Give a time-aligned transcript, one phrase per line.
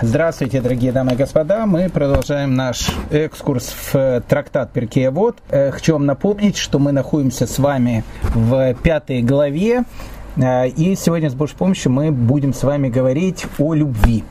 [0.00, 1.66] Здравствуйте, дорогие дамы и господа.
[1.66, 5.38] Мы продолжаем наш экскурс в трактат Перкея Вот.
[5.50, 9.82] Э, хочу вам напомнить, что мы находимся с вами в пятой главе.
[10.36, 14.22] Э, и сегодня с Божьей помощью мы будем с вами говорить о любви.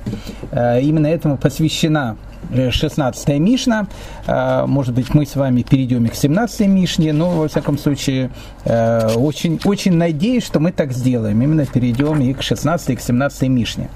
[0.51, 2.15] Э, именно этому посвящена
[2.49, 3.87] 16 Мишна.
[4.25, 8.29] Может быть, мы с вами перейдем и к 17 Мишне, но, во всяком случае,
[8.63, 11.41] очень, очень надеюсь, что мы так сделаем.
[11.41, 13.89] Именно перейдем и к 16 и к 17 Мишне.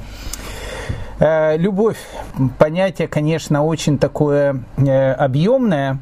[1.22, 2.00] Э, любовь,
[2.58, 6.00] понятие, конечно, очень такое э, объемное,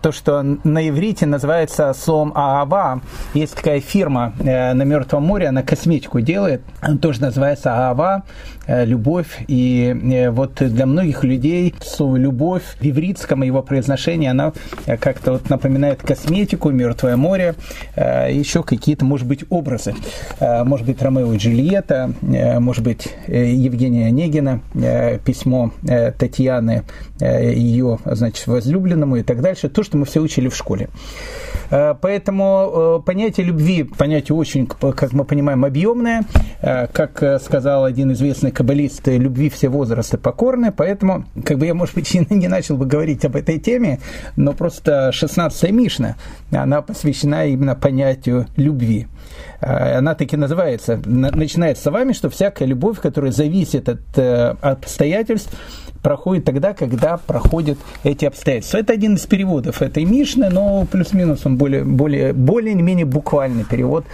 [0.00, 3.02] то, что на иврите называется словом Аава.
[3.34, 8.22] Есть такая фирма э, на Мертвом море, она косметику делает, она тоже называется Аава,
[8.66, 9.44] э, любовь.
[9.48, 14.52] И вот для многих людей слово любовь в ивритском его произношении, она
[15.00, 17.54] как-то вот напоминает косметику, Мертвое море,
[17.96, 19.94] еще какие-то, может быть, образы.
[20.40, 24.60] Может быть, Ромео и Джульетта, может быть, Евгения Онегина,
[25.24, 25.72] письмо
[26.18, 26.84] Татьяны
[27.20, 30.88] ее, значит, возлюбленному и так дальше дальше то, что мы все учили в школе.
[31.70, 36.22] Э, поэтому э, понятие любви, понятие очень, как мы понимаем, объемное.
[36.62, 40.72] Э, как сказал один известный каббалист, любви все возрасты покорны.
[40.72, 43.98] Поэтому, как бы я, может быть, не начал бы говорить об этой теме,
[44.36, 46.16] но просто 16-я Мишна,
[46.52, 49.06] она посвящена именно понятию любви.
[49.60, 54.00] Она таки называется, начинает словами, что всякая любовь, которая зависит от
[54.62, 55.50] обстоятельств,
[56.06, 58.78] проходит тогда, когда проходят эти обстоятельства.
[58.78, 64.04] Это один из переводов этой Мишны, но плюс-минус он более, более, более-менее буквальный перевод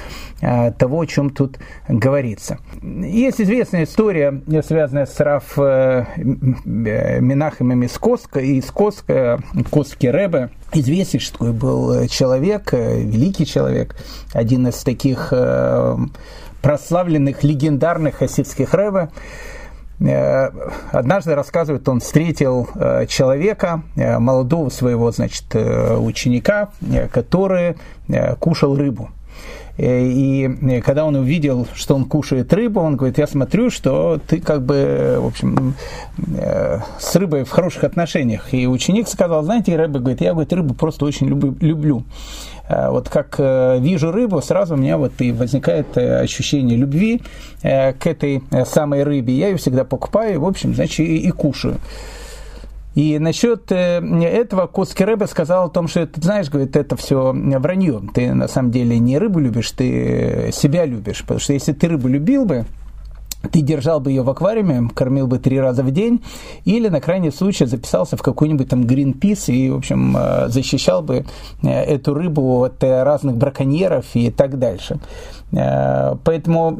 [0.40, 2.56] а, того, о чем тут говорится.
[2.82, 6.06] Есть известная история, связанная с Раф э,
[6.64, 13.96] Минахемом из Коска, из Коска, Коски Рэбе, известнейший такой был человек, э, великий человек,
[14.32, 15.96] один из таких э,
[16.62, 19.10] прославленных, легендарных хасидских рэбе.
[20.04, 20.50] Э,
[20.90, 26.70] однажды, рассказывает, он встретил э, человека, э, молодого своего, значит, ученика,
[27.12, 27.76] который
[28.40, 29.10] кушал рыбу.
[29.78, 34.62] И когда он увидел, что он кушает рыбу, он говорит, я смотрю, что ты как
[34.62, 35.74] бы, в общем,
[36.98, 38.52] с рыбой в хороших отношениях.
[38.52, 42.04] И ученик сказал, знаете, рыба, говорит, я говорит, рыбу просто очень люблю.
[42.72, 47.22] Э, вот как э, вижу рыбу, сразу у меня вот и возникает э, ощущение любви
[47.62, 49.34] к этой самой рыбе.
[49.34, 51.76] Я ее всегда покупаю, в общем, значит, и, и кушаю.
[52.96, 58.02] И насчет этого Коски Рэбе сказал о том, что ты знаешь, говорит, это все вранье.
[58.12, 61.22] Ты на самом деле не рыбу любишь, ты себя любишь.
[61.22, 62.66] Потому что если ты рыбу любил бы,
[63.50, 66.22] ты держал бы ее в аквариуме, кормил бы три раза в день,
[66.64, 71.24] или на крайний случай записался в какой-нибудь там Greenpeace и, в общем, э, защищал бы
[71.62, 74.98] э, эту рыбу от э, разных браконьеров и так дальше.
[75.54, 76.74] Поэтому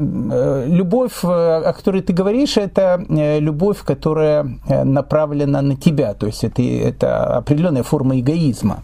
[0.65, 7.37] любовь, о которой ты говоришь, это любовь, которая направлена на тебя, то есть это, это
[7.37, 8.79] определенная форма эгоизма.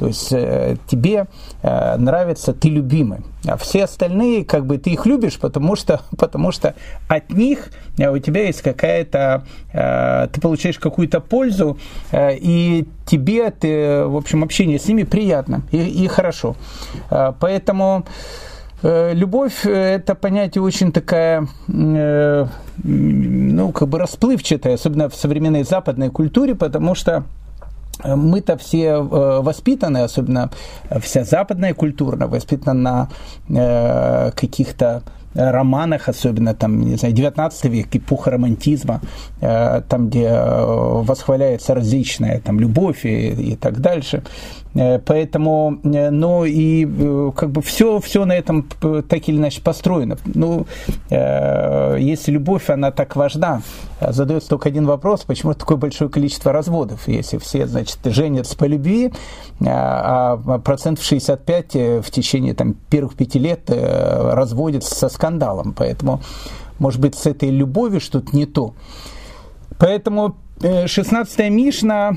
[0.00, 1.26] То есть э, тебе
[1.62, 3.18] э, нравится, ты любимый.
[3.46, 6.74] А все остальные, как бы ты их любишь, потому что, потому что
[7.06, 11.78] от них э, у тебя есть какая-то, ты получаешь какую-то пользу,
[12.12, 16.56] и тебе, ты, в общем, общение с ними приятно и, и хорошо.
[17.08, 18.06] Поэтому
[18.82, 26.94] Любовь– это понятие очень такая, ну, как бы расплывчатая, особенно в современной западной культуре, потому
[26.94, 27.24] что
[28.04, 30.50] мы-то все э, воспитаны, особенно
[31.00, 33.08] вся западная культура воспитана
[33.48, 35.02] на э, каких-то
[35.34, 39.00] романах, особенно там, не знаю, 19 век, эпоха романтизма,
[39.40, 44.22] э, там, где восхваляется различная там любовь и, и так дальше.
[44.72, 46.86] Поэтому, ну и
[47.32, 48.68] как бы все, все на этом
[49.08, 50.16] так или иначе построено.
[50.24, 50.66] Ну,
[51.10, 53.62] если любовь, она так важна,
[54.08, 59.12] задается только один вопрос, почему такое большое количество разводов, если все, значит, женятся по любви,
[59.64, 65.74] а, а процентов 65 э, в течение там, первых пяти лет э, разводятся со скандалом,
[65.76, 66.22] поэтому,
[66.78, 68.74] может быть, с этой любовью что-то не то.
[69.78, 72.16] Поэтому 16-я э, Мишна,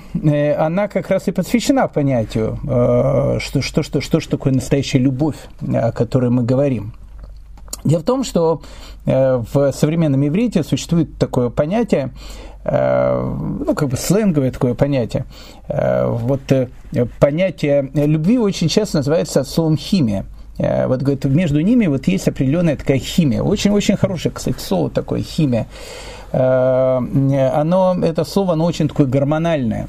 [0.57, 2.59] она как раз и посвящена понятию,
[3.39, 6.93] что, что, что, что, что такое настоящая любовь, о которой мы говорим.
[7.83, 8.61] Дело в том, что
[9.05, 12.11] э, в современном иврите существует такое понятие,
[12.63, 13.35] э,
[13.65, 15.25] ну, как бы сленговое такое понятие.
[15.67, 16.41] Э, вот
[17.19, 20.25] понятие любви очень часто называется словом химия.
[20.59, 23.41] Вот говорит, между ними вот есть определенная такая химия.
[23.41, 25.65] Очень-очень хорошая, кстати, слово такое химия.
[26.31, 29.87] оно, это слово, оно очень такое гормональное.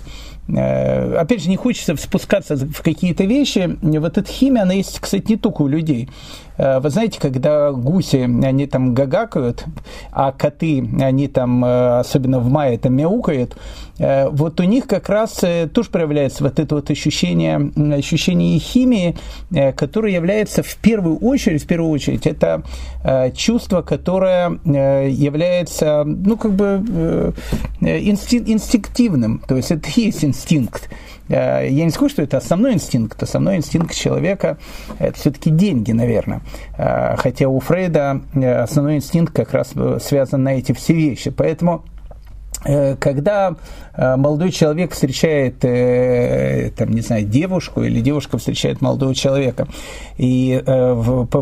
[0.48, 3.76] Опять же, не хочется спускаться в какие-то вещи.
[3.82, 6.08] Вот эта химия, она есть, кстати, не только у людей.
[6.56, 9.64] Э, вы знаете, когда гуси, они там гагакают,
[10.12, 13.56] а коты, они там, э, особенно в мае, там мяукают,
[13.98, 15.42] э, вот у них как раз
[15.72, 19.16] тоже проявляется вот это вот ощущение, ощущение химии,
[19.76, 22.62] которое является в первую очередь, в первую очередь, это
[23.34, 27.34] чувство, которое является, ну, как бы
[27.80, 30.88] инстинктивным, то есть это есть инстинкт.
[31.28, 33.22] Э, я не скажу, что это основной инстинкт.
[33.22, 34.58] Основной инстинкт человека–
[34.98, 36.42] это все-таки деньги, наверное.
[36.76, 39.72] Э, хотя у Фрейда э, основной инстинкт как раз
[40.02, 41.30] связан на эти все вещи.
[41.30, 41.84] Поэтому
[42.64, 43.56] когда
[43.94, 49.68] э, молодой человек встречает, э, там, не знаю, девушку, или девушка встречает молодого человека,
[50.16, 50.62] и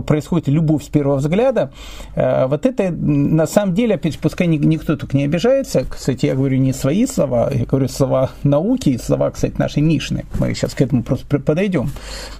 [0.06, 1.72] происходит любовь с первого взгляда,
[2.14, 6.72] вот это на самом деле, опять пускай никто тут не обижается, кстати, я говорю не
[6.72, 11.38] свои слова, я говорю слова науки слова, кстати, нашей Мишны, мы сейчас к этому просто
[11.38, 11.90] подойдем,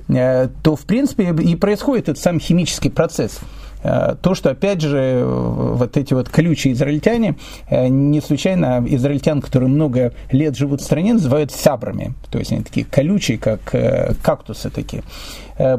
[0.09, 5.97] то, в принципе, и происходит этот сам химический процесс– Э, то, что, опять же, вот
[5.97, 7.35] эти вот колючие израильтяне,
[7.69, 12.15] э, не случайно израильтян, которые много лет живут в стране, называют сябрами.
[12.31, 15.03] То есть они такие колючие, как э, кактусы такие.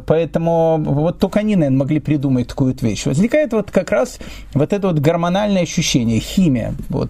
[0.06, 3.06] Поэтому вот только они, наверное, могли придумать такую вещь.
[3.06, 4.20] Возникает вот как раз
[4.54, 6.76] вот это вот гормональное ощущение, химия.
[6.90, 7.10] Вот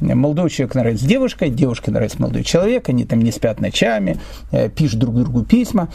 [0.00, 4.18] молодой человек нравится девушка, девушка нравится молодой человек, они там не спят ночами,
[4.74, 5.88] пишут друг другу письма.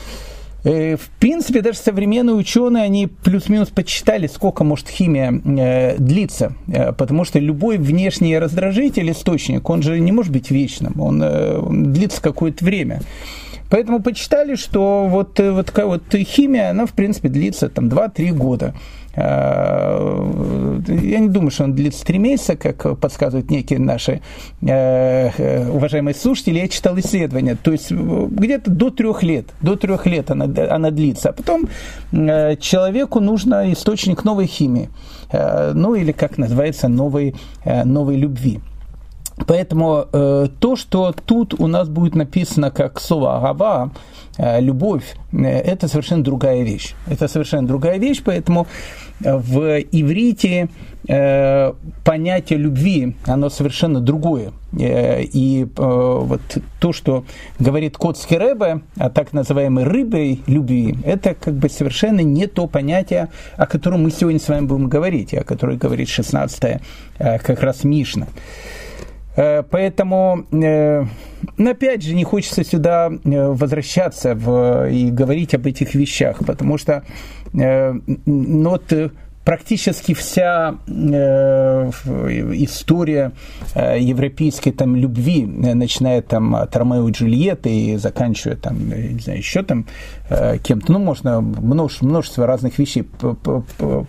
[0.65, 6.91] Э, в принципе, даже современные ученые, они плюс-минус подсчитали, сколько может химия э, длиться, э,
[6.91, 12.19] потому что любой внешний раздражитель, источник, он же не может быть вечным, он, он длится
[12.19, 13.01] какое-то время.
[13.69, 18.73] Поэтому почитали, что вот, вот такая вот химия, она, в принципе, длится там 2-3 года.
[19.15, 24.21] Э, я не думаю, что он длится три месяца, как подсказывают некие наши
[24.62, 26.59] э, уважаемые слушатели.
[26.59, 27.56] Я читал исследования.
[27.56, 29.47] То есть где-то до трех лет.
[29.62, 31.29] До трех лет она, она длится.
[31.29, 31.67] А потом
[32.12, 34.89] э, человеку нужно источник новой химии.
[35.31, 37.35] Ну или, как называется, новой,
[37.65, 38.61] новой любви.
[39.47, 43.91] Поэтому э, то, что тут у нас будет написано как слово «агава»,
[44.37, 46.93] э, любовь, э, это совершенно другая вещь.
[47.07, 48.67] Это совершенно другая вещь, поэтому
[49.19, 50.69] в иврите
[51.07, 51.73] э,
[52.03, 54.51] понятие любви, оно совершенно другое.
[54.77, 56.41] Э, и э, вот
[56.79, 57.23] то, что
[57.59, 63.29] говорит Котский Рэбе о так называемой рыбой любви, это как бы совершенно не то понятие,
[63.55, 67.83] о котором мы сегодня с вами будем говорить, о котором говорит 16 э, как раз
[67.83, 68.27] Мишна.
[69.35, 71.05] Э, поэтому, э,
[71.57, 77.03] опять же, не хочется сюда э, возвращаться в, и говорить об этих вещах, потому что
[77.53, 78.91] ну, вот,
[79.45, 81.89] практически вся э,
[82.56, 83.31] история
[83.75, 89.39] э, европейской там любви, начиная там от Ромео и Джульетты и заканчивая там, не знаю,
[89.39, 89.86] еще там
[90.30, 93.03] э, кем-то, ну, можно множество, множество разных вещей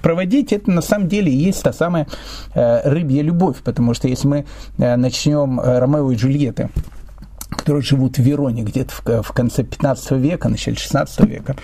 [0.03, 2.07] проводить, это на самом деле есть та самая
[2.55, 4.47] э, рыбья любовь, потому что если мы
[4.79, 6.71] э, начнем э, Ромео и Джульетты,
[7.67, 11.57] которые живут в Вероне где-то в, в конце 15 века, начале 16 века,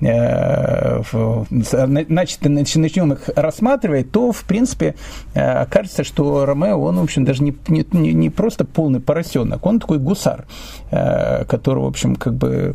[0.00, 1.02] э,
[1.50, 4.94] значит, начнем их рассматривать, то, в принципе,
[5.34, 7.84] э, окажется, что Ромео, он, в общем, даже не, не,
[8.14, 10.46] не просто полный поросенок, он такой гусар,
[10.90, 12.74] э, который, в общем, как бы Э,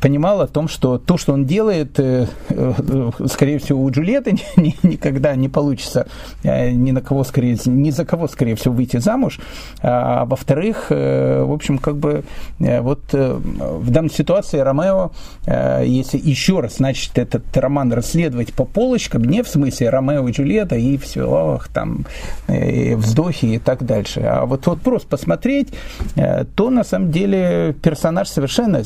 [0.00, 5.34] понимал о том, что то, что он делает, э, э, скорее всего, у Джульетты никогда
[5.34, 6.06] не получится
[6.44, 9.40] ни на кого, скорее, ни за кого, скорее всего, выйти замуж.
[9.82, 12.24] А во-вторых, в общем, как бы
[12.58, 15.10] вот в данной ситуации Ромео,
[15.46, 20.76] если еще раз, значит, этот роман расследовать по полочкам, не в смысле Ромео и Джульетта
[20.76, 22.06] и все, ох, там,
[22.48, 25.68] и вздохи и так дальше, а вот, вот просто посмотреть,
[26.14, 28.82] то на самом деле персонаж совершенно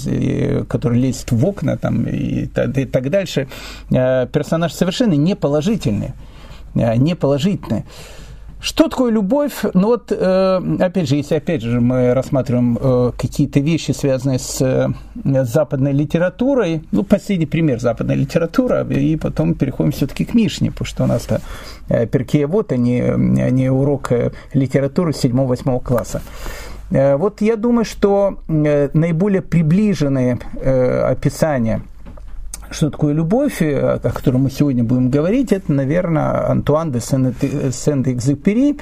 [0.70, 3.48] который лезет в окна там, и, и так дальше,
[3.90, 6.12] э, персонаж совершенно не положительный.
[6.74, 7.84] Э, не положительный.
[8.60, 9.64] Что такое любовь?
[9.74, 15.92] Ну вот, э, опять же, если опять же мы рассматриваем какие-то вещи, связанные с западной
[15.92, 21.06] литературой, ну, последний пример западной литературы, и потом переходим все-таки к Мишне, потому что у
[21.06, 21.40] нас-то
[21.88, 23.00] Перкея вот, а не,
[23.50, 24.12] не урок
[24.52, 26.20] литературы 7-8 класса.
[26.90, 31.82] Э, вот я думаю, что э, наиболее приближенные э, описания
[32.72, 38.78] что такое любовь, о которой мы сегодня будем говорить, это, наверное, Антуан де Сент-Экзюпери,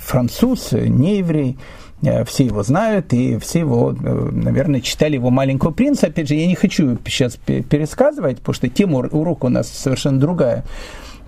[0.00, 1.58] француз, не еврей,
[2.24, 6.06] все его знают, и все его, наверное, читали его «Маленького принца».
[6.06, 10.64] Опять же, я не хочу сейчас пересказывать, потому что тема урока у нас совершенно другая.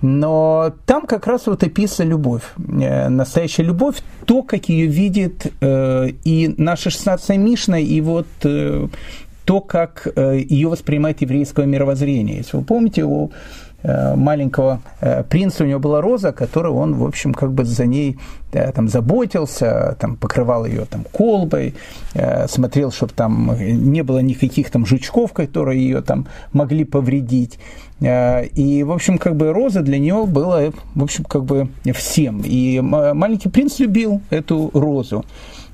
[0.00, 6.90] Но там как раз вот описана любовь, настоящая любовь, то, как ее видит и наша
[6.90, 12.37] 16 Мишна, и вот то, как ее воспринимает еврейское мировоззрение.
[12.38, 17.04] Если вы помните, у Э, маленького э, принца, у него была роза, которую он, в
[17.04, 18.18] общем, как бы за ней
[18.52, 21.75] да, там, заботился, там, покрывал ее там, колбой,
[22.14, 27.58] э, смотрел, чтобы там не было никаких там жучков, которые ее там могли повредить.
[28.00, 32.42] И, в общем, как бы роза для него была, в общем, как бы всем.
[32.44, 35.25] И маленький принц любил эту розу.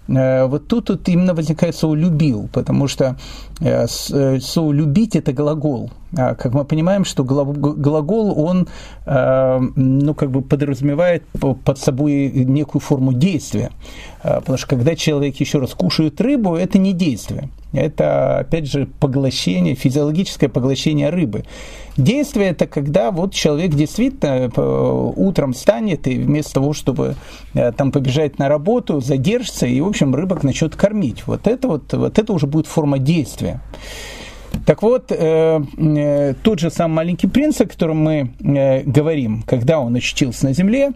[0.09, 3.17] Э, вот тут вот именно возникает слово «любил», потому что
[3.61, 5.91] э, э, слово «любить»– это глагол.
[6.17, 8.69] А как мы понимаем, что глагол, он
[9.05, 11.25] ну, как бы подразумевает
[11.65, 13.73] под собой некую форму действия.
[14.23, 17.49] Потому что когда человек еще раз кушает рыбу, это не действие.
[17.73, 21.45] Это, опять же, поглощение, физиологическое поглощение рыбы.
[21.97, 24.53] Действие– это когда вот человек действительно
[25.17, 27.17] утром встанет и вместо того, чтобы
[27.53, 31.27] там побежать на работу, задержится и, в общем, рыбок начнет кормить.
[31.27, 33.44] Вот это, вот, вот это уже будет форма действия.
[34.67, 39.79] Так вот, э, э, тот же самый маленький принц, о котором мы э, говорим, когда
[39.79, 40.93] он очутился на земле,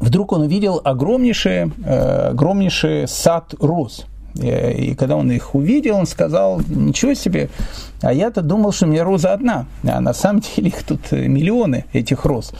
[0.00, 4.06] вдруг он увидел огромнейший, э, огромнейший сад роз.
[4.38, 7.48] Э, и когда он их увидел, он сказал, ничего себе,
[8.00, 11.86] а я-то думал, что у меня роза одна, а на самом деле их тут миллионы,
[11.92, 12.52] этих роз.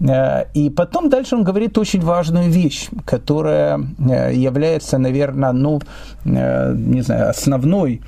[0.00, 5.80] Э, и потом дальше он говорит очень важную вещь, которая э, является, наверное, ну,
[6.24, 8.00] э, не знаю, основной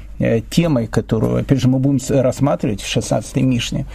[0.50, 3.86] темой, которую, опять же, мы будем рассматривать в 16-й Мишне.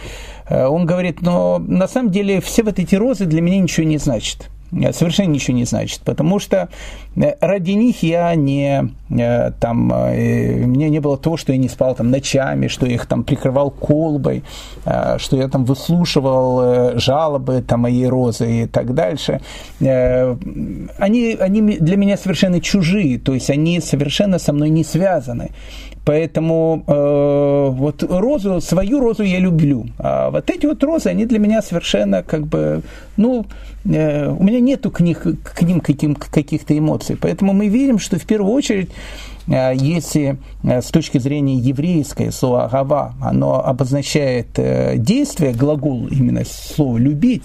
[0.50, 4.50] Он говорит, но на самом деле все вот эти розы для меня ничего не значат
[4.92, 6.68] совершенно ничего не значит, потому что
[7.16, 11.68] э, ради них я не э, там, э, мне не было того, что я не
[11.68, 14.42] спал там ночами, что я их там прикрывал колбой,
[15.18, 19.40] что я там выслушивал жалобы там моей розы и так дальше.
[19.80, 25.50] Они, они для меня совершенно чужие, то есть они совершенно со мной не связаны.
[26.08, 29.84] Поэтому э, вот розу, свою розу я люблю.
[29.98, 32.80] А вот эти вот розы, они для меня совершенно как бы,
[33.18, 33.44] ну,
[33.84, 37.16] э, у меня нету к, к ним каким, каких-то эмоций.
[37.20, 38.90] Поэтому мы видим, что в первую очередь
[39.46, 46.44] э, если э, с точки зрения еврейской слово «агава», оно обозначает э, действие, глагол именно
[46.46, 47.44] слово «любить»,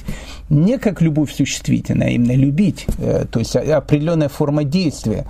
[0.49, 2.85] не как любовь существительная, а именно «любить»,
[3.31, 5.25] то есть определенная форма действия.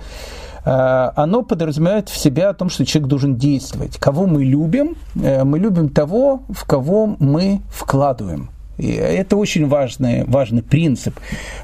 [0.64, 3.98] Э, оно подразумевает в себя о том, что человек должен действовать.
[3.98, 4.96] Кого мы любим?
[5.14, 8.50] Э, мы любим того, в кого мы вкладываем.
[8.78, 11.18] И это очень важный, важный принцип.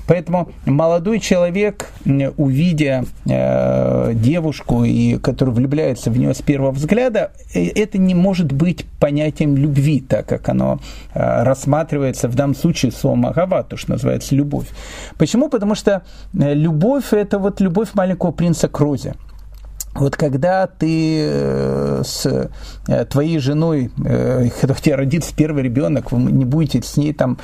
[0.07, 1.91] Поэтому молодой человек,
[2.37, 8.53] увидя э, девушку, и, которая влюбляется в нее с первого взгляда, э, это не может
[8.53, 10.81] быть понятием любви, так как оно
[11.15, 14.67] э, рассматривается в данном случае словом агава, то, что называется любовь.
[15.19, 15.49] Почему?
[15.49, 16.03] Потому что
[16.33, 19.15] э, любовь– это вот любовь маленького принца к розе
[19.95, 22.49] вот когда ты э, с
[22.87, 27.13] э, твоей женой, э, когда у тебя родится первый ребенок, вы не будете с ней
[27.13, 27.39] там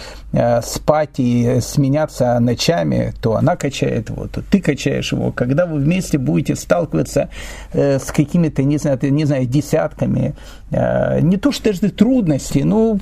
[0.63, 5.33] спать и сменяться ночами, то она качает его, то ты качаешь его.
[5.33, 7.31] Когда вы вместе будете сталкиваться
[7.73, 10.35] с какими-то, не знаю, не знаю, десятками,
[10.71, 12.99] не то что даже трудностей, но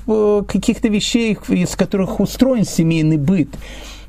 [0.46, 3.48] каких-то вещей, из которых устроен семейный быт,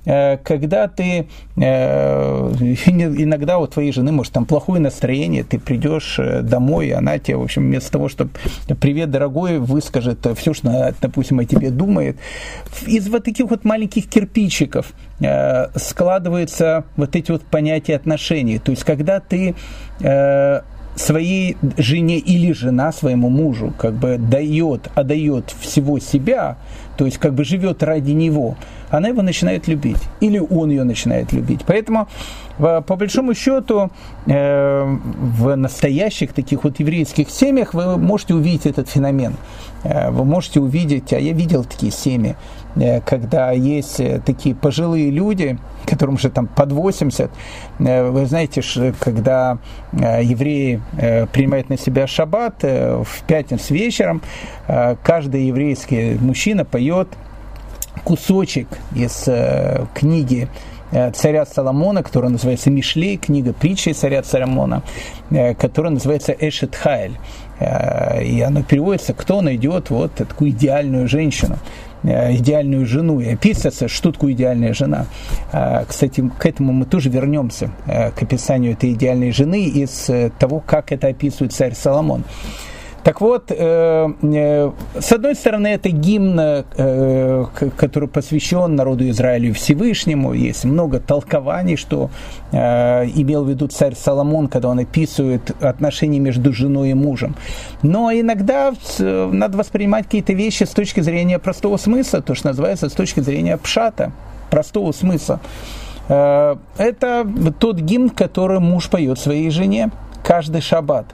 [0.05, 6.87] когда ты э, иногда у твоей жены может там плохое настроение, ты придешь э, домой,
[6.87, 8.31] и она тебе, в общем, вместо того, чтобы
[8.79, 12.17] привет, дорогой, выскажет все, что допустим, о тебе думает,
[12.85, 14.93] из вот таких вот маленьких кирпичиков
[15.75, 18.59] складываются вот эти вот понятия отношений.
[18.59, 19.55] То есть, когда ты
[20.95, 26.57] своей жене или жена своему мужу как бы дает, отдает всего себя,
[26.97, 28.55] то есть как бы живет ради него,
[28.97, 30.01] она его начинает любить.
[30.21, 31.61] Или он ее начинает любить.
[31.65, 32.07] Поэтому,
[32.57, 33.91] по большому счету,
[34.27, 34.97] э,
[35.39, 39.35] в настоящих таких вот еврейских семьях вы можете увидеть этот феномен.
[39.83, 42.35] Э, вы можете увидеть, а я видел такие семьи,
[42.75, 47.29] э, когда есть такие пожилые люди, которым уже там под 80,
[47.79, 48.61] вы знаете,
[48.99, 49.59] когда
[49.91, 50.81] евреи
[51.31, 54.21] принимают на себя шаббат, в пятницу вечером
[55.03, 57.07] каждый еврейский мужчина поет
[58.03, 60.47] кусочек из э, книги
[60.91, 64.83] э, царя Соломона, которая называется Мишлей, книга притчи царя Соломона,
[65.31, 67.17] э, которая называется Эшет Хайль.
[67.57, 71.57] И оно переводится, кто найдет вот такую идеальную женщину
[72.03, 75.07] идеальную жену и описывается, что такое идеальная жена.
[75.87, 81.07] Кстати, к этому мы тоже вернемся, к описанию этой идеальной жены из того, как это
[81.07, 82.25] описывает царь Соломон.
[83.05, 87.45] Так вот, э, э, с одной стороны, это гимн, э,
[87.77, 90.33] который посвящен народу Израилю Всевышнему.
[90.33, 92.09] Есть много толкований, что
[92.51, 97.35] имел в виду царь Соломон, когда он описывает отношения между женой и мужем.
[97.83, 102.93] Но иногда надо воспринимать какие-то вещи с точки зрения простого смысла, то, что называется с
[102.93, 104.13] точки зрения пшата,
[104.49, 105.41] простого смысла.
[106.07, 107.27] Это
[107.59, 109.91] тот гимн, который муж поет своей жене
[110.23, 111.05] каждый шаббат.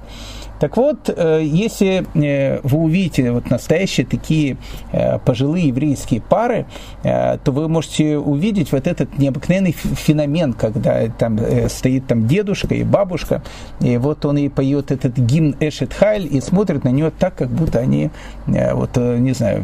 [0.61, 4.57] Так вот, э, если э, вы увидите вот настоящие такие
[4.91, 6.67] э, пожилые еврейские пары,
[7.01, 13.41] то вы можете увидеть вот этот необыкновенный феномен, когда там стоит там дедушка и бабушка,
[13.79, 17.49] и вот он и поет этот гимн Эшет Хайль и смотрит на нее так, как
[17.49, 18.11] будто они,
[18.45, 19.63] вот, не знаю,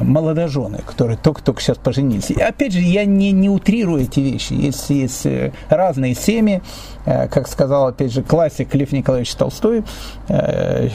[0.00, 2.30] молодожены, которые только-только сейчас поженились.
[2.30, 4.54] И опять же, я не, не утрирую эти вещи.
[4.54, 5.26] Есть, есть
[5.68, 6.62] разные семьи,
[7.04, 9.82] как сказал, опять же, классик Лев Николаевич Толстой,
[10.28, 10.88] э,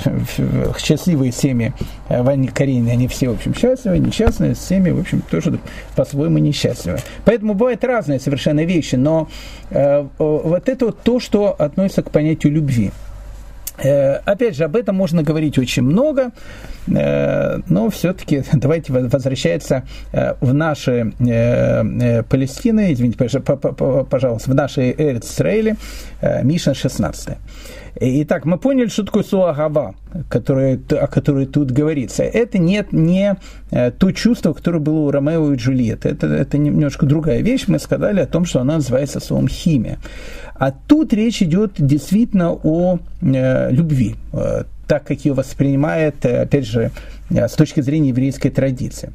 [0.77, 1.73] счастливые семьи
[2.09, 5.59] э, в Анне они все, в общем, счастливы, несчастные семьи, в общем, тоже
[5.95, 6.99] по-своему несчастливы.
[7.25, 9.27] Поэтому бывают разные совершенно вещи, но
[9.69, 12.91] э, вот это вот то, что относится к понятию любви.
[13.77, 16.31] Опять же, об этом можно говорить очень много,
[16.87, 19.83] но все-таки давайте возвращаться
[20.41, 21.13] в наши
[22.29, 23.17] Палестины, извините,
[24.09, 25.75] пожалуйста, в наши Эрцисраиле,
[26.43, 27.37] Миша 16.
[27.99, 29.95] Итак, мы поняли, что такое суагава,
[30.29, 32.23] которое, о которой тут говорится.
[32.23, 33.35] Это нет не
[33.71, 36.09] э, то чувство, которое было у Ромео и Джульетты.
[36.09, 37.65] Это, это немножко другая вещь.
[37.67, 39.97] Мы сказали о том, что она называется словом химия.
[40.55, 46.67] А тут речь идет действительно о э, любви, э, так как ее воспринимает, э, опять
[46.67, 46.91] же,
[47.31, 49.11] э, с точки зрения еврейской традиции.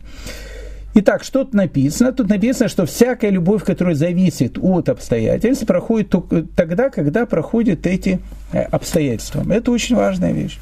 [0.94, 2.12] Итак, что тут написано?
[2.12, 8.20] Тут написано, что всякая любовь, которая зависит от обстоятельств, проходит только тогда, когда проходят эти
[8.52, 9.42] э, обстоятельства.
[9.50, 10.58] Это очень важная вещь.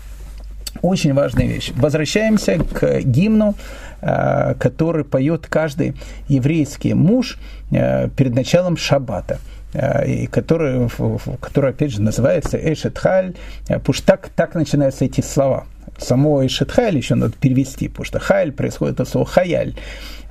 [0.82, 1.72] Очень важная вещь.
[1.75, 3.56] Возвращаемся к гимну,
[4.02, 5.94] э, который поет каждый
[6.28, 7.37] еврейский муж
[7.72, 9.38] э, перед началом шаббата
[10.04, 10.88] и который,
[11.40, 13.34] который, опять же, называется Эшетхаль,
[13.68, 15.64] потому что так, так начинаются эти слова.
[16.00, 19.75] Само Эшетхаль еще надо перевести, потому что Халь происходит от слова Хаяль.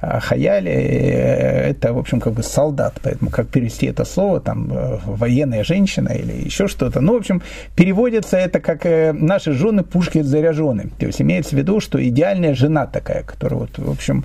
[0.02, 4.72] А хаяли э,– это, в общем, как бы солдат, поэтому как перевести это слово, там,
[4.72, 7.02] э, военная женщина или еще что-то.
[7.02, 7.42] Ну, в общем,
[7.76, 10.90] переводится это как э, наши жены пушки заряжены.
[10.98, 14.24] То есть имеется в виду, что идеальная жена такая, которая, вот, в общем,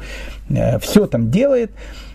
[0.81, 1.73] все там делает.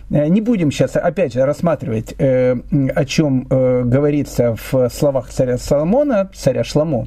[0.08, 7.06] Не будем сейчас, опять же, рассматривать, о чем говорится в словах царя Соломона, царя Шламо,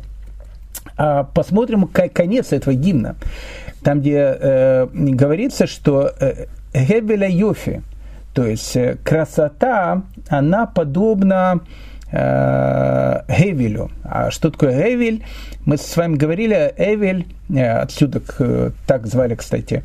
[0.98, 3.16] а посмотрим конец этого гимна
[3.84, 7.84] там, где э, говорится, что э, Гевеля Йофи,
[8.34, 11.60] то есть э, красота, она подобна
[12.12, 13.22] э.
[14.04, 15.26] А что такое Гевель?
[15.66, 18.22] Мы с вами говорили, Эвель, э, отсюда
[18.88, 19.84] так звали, кстати,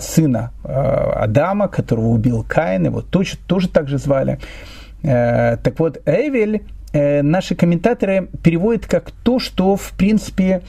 [0.00, 4.38] сына Адама, которого убил Каин, его тоже, тоже так же звали.
[5.02, 10.62] Так вот, Эвель наши комментаторы переводят как то, что, в принципе,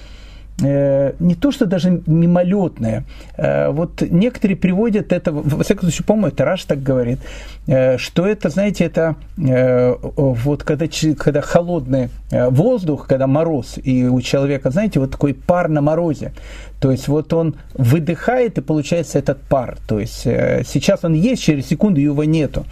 [0.64, 3.04] Э, не то, что даже мимолетное.
[3.38, 7.20] Э, вот некоторые приводят это, во всяком случае, по-моему, это Раш так говорит,
[7.68, 10.86] э, что это, знаете, это вот когда,
[11.18, 16.34] когда холодный воздух, когда мороз, и у человека, знаете, вот такой пар на морозе.
[16.80, 19.78] То есть вот он выдыхает, и получается этот пар.
[19.88, 22.66] То есть сейчас он есть, через секунду его нету.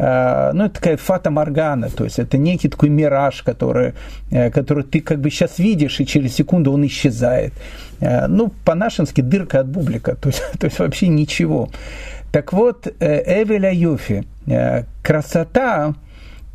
[0.00, 3.92] Э, ну, это такая фата моргана, то есть это некий такой мираж, который,
[4.30, 7.52] э, который ты как бы сейчас видишь, и через секунду он исчезает.
[8.00, 11.68] Э, ну, по-нашенски дырка от бублика, то есть, то есть вообще ничего.
[12.32, 14.24] Так вот, Эвеля Юфи,
[15.02, 15.94] красота,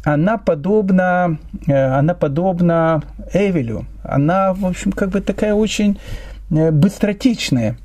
[0.05, 3.01] она подобна, она подобна
[3.33, 3.85] Эвелю.
[4.01, 5.99] Она, в общем, как бы такая очень
[6.49, 7.75] быстротечная.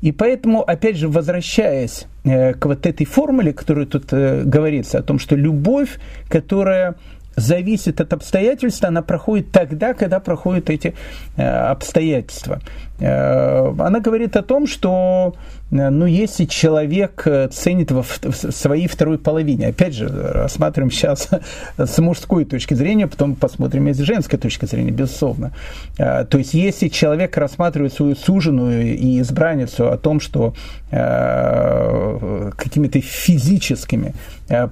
[0.00, 5.02] И поэтому, опять же, возвращаясь э, к вот этой формуле, которая тут э, говорится, о
[5.02, 6.94] том, что любовь, которая
[7.36, 10.94] зависит от обстоятельств, она проходит тогда, когда проходят эти
[11.36, 12.60] э, обстоятельства.
[13.00, 15.36] Э, она говорит о том, что
[15.70, 21.28] э, ну, если человек ценит во в своей второй половине, опять же, рассматриваем сейчас
[21.78, 25.52] с мужской точки зрения, потом посмотрим и с женской точки зрения, безусловно.
[25.96, 30.54] То есть, если человек рассматривает свою суженую и избранницу о том, что
[30.90, 34.14] какими-то физическими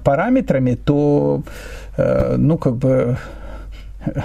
[0.03, 1.43] параметрами, то
[1.97, 3.17] ну, как бы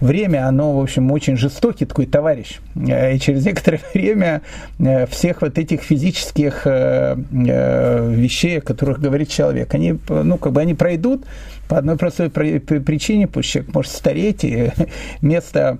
[0.00, 2.58] время, оно, в общем, очень жестокий такой товарищ.
[2.76, 4.42] Э, и через некоторое время
[4.78, 10.60] э, всех вот этих физических э, вещей, о которых говорит человек, они, ну, как бы
[10.60, 11.24] они пройдут
[11.68, 14.70] по одной простой причине, пусть человек может стареть, и
[15.20, 15.78] вместо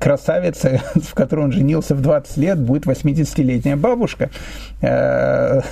[0.00, 4.30] красавицы, в которой он женился в 20 лет, будет 80-летняя бабушка.
[4.80, 5.62] Это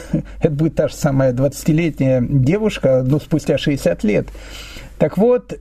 [0.43, 4.29] будет та же самая 20-летняя девушка, ну, спустя 60 лет.
[4.99, 5.53] Так вот,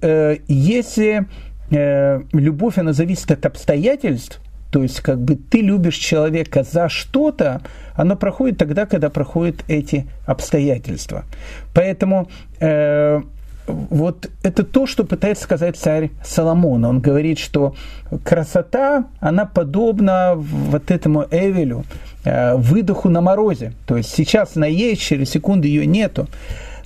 [0.48, 1.26] если
[1.72, 4.40] э, любовь, она зависит от обстоятельств,
[4.72, 7.62] то есть как бы ты любишь человека за что-то,
[7.96, 11.24] оно проходит тогда, когда проходят эти обстоятельства.
[11.74, 12.28] Поэтому
[12.60, 13.22] э,
[13.68, 16.86] вот это то, что пытается сказать царь Соломон.
[16.86, 17.76] Он говорит, что
[18.24, 21.86] красота, она подобна вот этому Эвелю,
[22.24, 23.74] э, выдоху на морозе.
[23.86, 26.28] То есть сейчас она есть, через секунду ее нету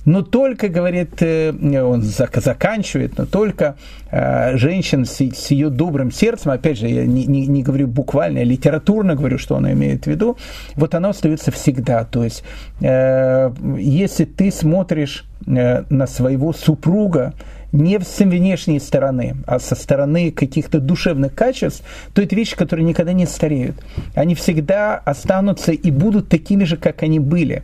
[0.04, 3.76] но только, говорит, э, он заканчивает, но только
[4.10, 8.44] э, женщин с, ее добрым сердцем, опять же, я не, не, не говорю буквально, я
[8.44, 10.36] литературно говорю, что он имеет в виду,
[10.74, 12.04] вот она остается всегда.
[12.04, 12.42] То есть,
[12.80, 17.32] э, если ты смотришь на своего супруга,
[17.72, 23.12] не с внешней стороны, а со стороны каких-то душевных качеств, то это вещи, которые никогда
[23.12, 23.76] не стареют.
[24.14, 27.62] Они всегда останутся и будут такими же, как они были.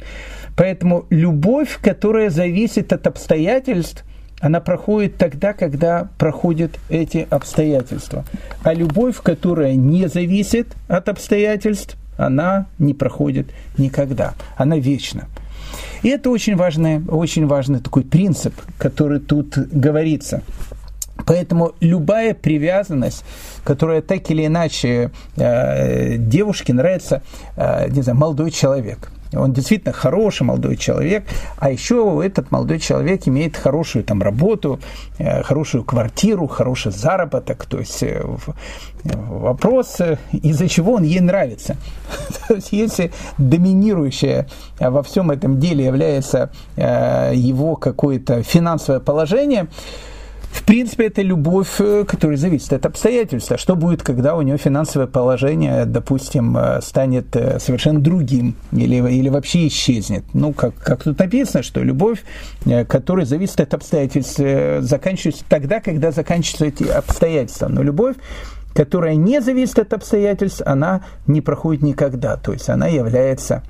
[0.57, 4.05] Поэтому любовь, которая зависит от обстоятельств,
[4.41, 8.25] она проходит тогда, когда проходят эти обстоятельства.
[8.63, 14.35] А любовь, которая не зависит от обстоятельств, она не проходит никогда.
[14.57, 15.27] Она вечна.
[16.03, 20.43] И это очень важный, очень важный такой принцип, который тут говорится.
[21.27, 23.25] Поэтому любая привязанность,
[23.65, 27.23] которая так или иначе э, девушке нравится,
[27.57, 31.25] э, не знаю, молодой человек, он действительно хороший молодой человек,
[31.57, 34.81] а еще этот молодой человек имеет хорошую там работу,
[35.19, 37.67] э, хорошую квартиру, хороший заработок.
[37.67, 38.25] То есть э,
[39.05, 41.77] вопрос, э, из-за чего он ей нравится.
[42.49, 44.47] То есть если доминирующее
[44.79, 49.69] во всем этом деле является его какое-то финансовое положение,
[50.57, 53.53] в принципе, это любовь, э, которая зависит от обстоятельств.
[53.53, 58.97] А что будет, когда у него финансовое положение, допустим, э, станет э, совершенно другим или,
[58.97, 60.25] или вообще исчезнет?
[60.33, 62.23] Ну, как, как тут написано, что любовь,
[62.89, 64.41] которая зависит от обстоятельств,
[64.81, 67.69] заканчивается тогда, когда заканчиваются эти обстоятельства.
[67.69, 68.17] Но любовь,
[68.75, 72.37] которая не зависит от обстоятельств, она не проходит никогда.
[72.37, 73.63] То есть она является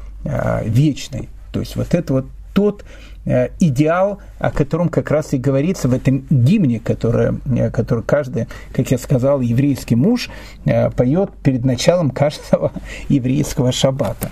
[0.64, 1.28] вечной.
[1.52, 2.84] То есть вот это вот тот
[3.28, 8.46] Э, идеал, о котором как раз и говорится в этом гимне, который, э, который каждый,
[8.72, 10.30] как я сказал, еврейский муж
[10.64, 12.70] э, поет перед началом каждого
[13.08, 14.30] еврейского шаббата.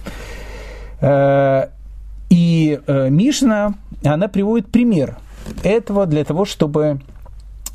[2.30, 5.18] И Мишна, она приводит пример
[5.64, 7.00] этого для того, чтобы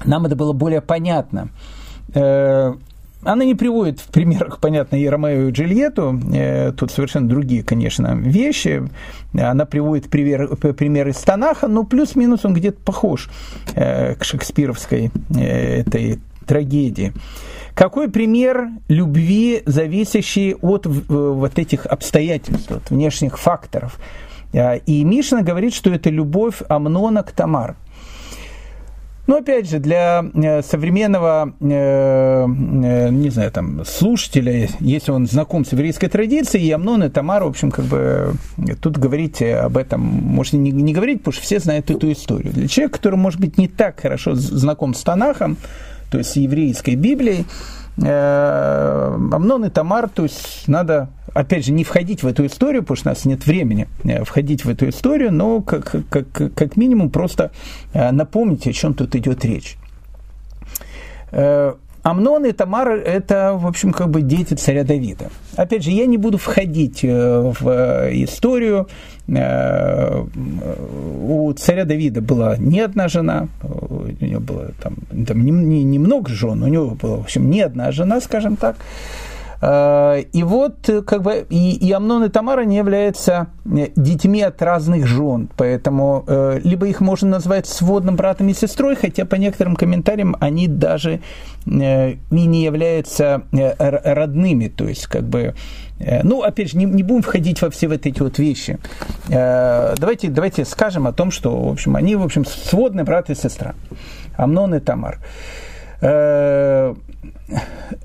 [0.05, 1.49] нам это было более понятно.
[3.23, 8.15] Она не приводит в примерах, понятно, и Ромео и Джульетту, э, тут совершенно другие, конечно,
[8.15, 8.84] вещи.
[9.34, 13.29] Она приводит пример, пример из Танаха, но плюс-минус он где-то похож
[13.75, 17.12] э, к шекспировской э, этой трагедии.
[17.73, 23.99] Какой пример любви, зависящий от вот этих обстоятельств, от внешних факторов?
[24.51, 27.75] И Мишна говорит, что это любовь Амнона к Тамар–
[29.30, 35.65] но опять же, для э, современного, э, э, не знаю, там, слушателя, если он знаком
[35.65, 38.34] с еврейской традицией, и Амнон и Тамар, в общем, как бы
[38.82, 42.54] тут говорить об этом можно не, не говорить, потому что все знают эту историю.
[42.54, 45.58] Для человека, который, может быть, не так хорошо знаком с Танахом,
[46.10, 47.46] то есть с еврейской Библией,
[48.01, 53.09] Амнон и Тамар, то есть надо, опять же, не входить в эту историю, потому что
[53.09, 57.51] у нас нет времени э, входить в эту историю, но как, как, как минимум просто
[57.93, 59.77] э, напомнить, о чем тут идет речь.
[62.01, 65.29] Амнон и Тамар– это, в общем, как бы дети царя Давида.
[65.55, 68.88] Опять же, я не буду входить в историю.
[71.22, 76.00] У царя Давида была не одна жена, у него было там, там не, не, не
[76.30, 78.76] жен, у него была, в общем, не одна жена, скажем так.
[79.62, 84.41] Э, и вот, э, как бы, и, и Амнон и Тамара не являются э, детьми
[84.41, 86.26] от разных жен, поэтому
[86.63, 91.22] либо их можно назвать сводным братом и сестрой, хотя по некоторым комментариям они даже
[91.65, 95.56] и не являются родными, то есть, как бы,
[96.24, 98.80] ну, опять же, не, не будем входить во все вот эти вот вещи.
[99.28, 103.76] Давайте, давайте скажем о том, что, в общем, они, в общем, сводный брат и сестра.
[104.38, 105.19] Амнон и Тамар.
[106.01, 106.95] Это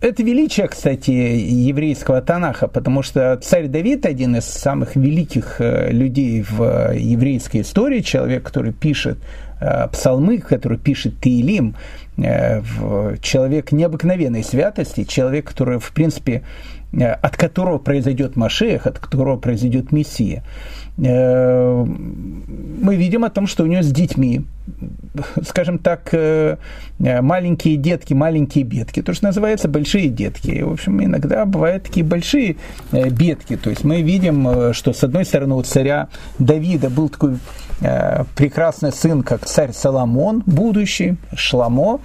[0.00, 7.61] величие, кстати, еврейского Танаха, потому что царь Давид один из самых великих людей в еврейской
[7.61, 9.18] истории, человек, который пишет
[9.92, 11.76] псалмы, который пишет Таилим,
[12.16, 16.42] человек необыкновенной святости, человек, который, в принципе,
[16.92, 20.42] от которого произойдет Машех, от которого произойдет Мессия.
[20.96, 24.44] Э, мы видим о том, что у него с детьми,
[25.42, 26.57] скажем так, э,
[26.98, 30.62] маленькие детки, маленькие бедки, то, что называется большие детки.
[30.62, 32.57] В общем, иногда бывают такие большие
[32.92, 33.57] э, бедки.
[33.57, 37.38] То есть мы видим, что с одной стороны у царя Давида был такой
[38.37, 42.00] прекрасный сын, как царь Соломон, будущий, Шламо,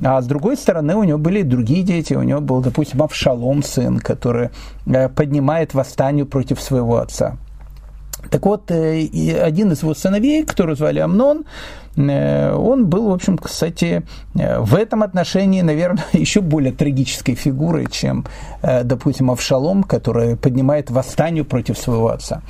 [0.00, 2.14] а с другой стороны, у него были другие дети.
[2.14, 4.50] У него был, допустим, Авшалом, сын, который
[4.84, 7.36] поднимает восстание против своего отца.
[8.30, 9.08] Так вот, э,
[9.42, 11.44] один из его сыновей, которого звали Амнон,
[11.96, 14.02] э, он был, в общем, кстати,
[14.34, 18.24] э, в этом отношении, наверное, еще более трагической фигурой, чем,
[18.62, 22.42] допустим, Авшалом, который поднимает восстание против своего отца.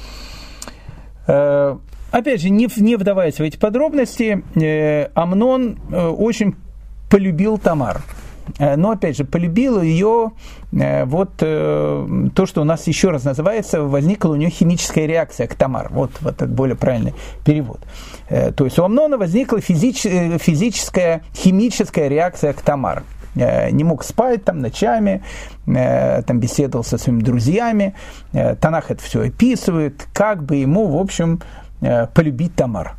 [2.10, 4.42] Опять же, не, не вдаваясь в эти подробности,
[5.14, 6.56] Амнон очень
[7.10, 8.00] полюбил Тамар.
[8.58, 10.32] Э, но, опять же, полюбил ее
[10.72, 15.46] э, вот э, то, что у нас еще раз называется, возникла у нее химическая реакция
[15.46, 15.88] к Тамар.
[15.90, 17.80] Вот, вот этот более правильный перевод.
[18.28, 23.02] То есть у Амнона возникла физич, физическая, химическая реакция к Тамар
[23.34, 25.22] не мог спать там ночами,
[25.64, 27.94] там беседовал со своими друзьями.
[28.32, 31.40] Танах это все описывает, как бы ему, в общем,
[32.14, 32.97] полюбить Тамар.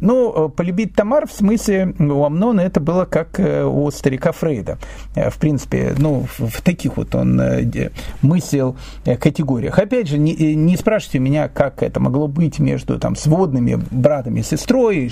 [0.00, 4.78] Ну, полюбить Тамар в смысле у Амнона это было как э, у старика Фрейда.
[5.14, 7.90] Э, в принципе, ну, в таких вот он э,
[8.22, 9.78] мыслил категориях.
[9.78, 14.42] Опять же, не, не спрашивайте меня, как это могло быть между там, сводными братом и
[14.42, 15.10] сестрой.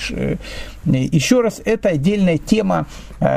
[0.84, 2.86] Еще раз, это отдельная тема.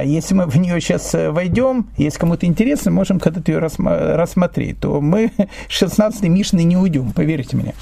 [0.03, 5.31] Если мы в нее сейчас войдем, если кому-то интересно, можем когда-то ее рассмотреть, то мы
[5.69, 7.73] 16-й Мишны не уйдем, поверьте мне.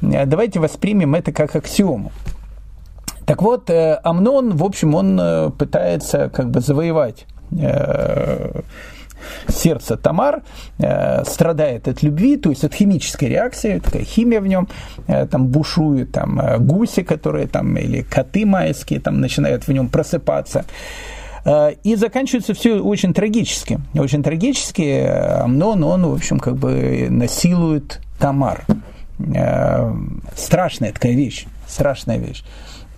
[0.00, 2.12] Давайте воспримем это как аксиому.
[3.26, 7.26] Так вот, э, Амнон, в общем, он э, пытается как бы завоевать
[7.58, 8.60] э,
[9.48, 10.42] сердце Тамар,
[11.24, 14.68] страдает от любви, то есть от химической реакции, такая химия в нем,
[15.06, 20.66] там бушуют там гуси, которые там, или коты майские там начинают в нем просыпаться.
[21.84, 23.80] И заканчивается все очень трагически.
[23.94, 25.06] Очень трагически
[25.40, 28.66] Амнон, он, в общем, как бы насилует Тамар.
[30.36, 32.44] Страшная такая вещь, страшная вещь.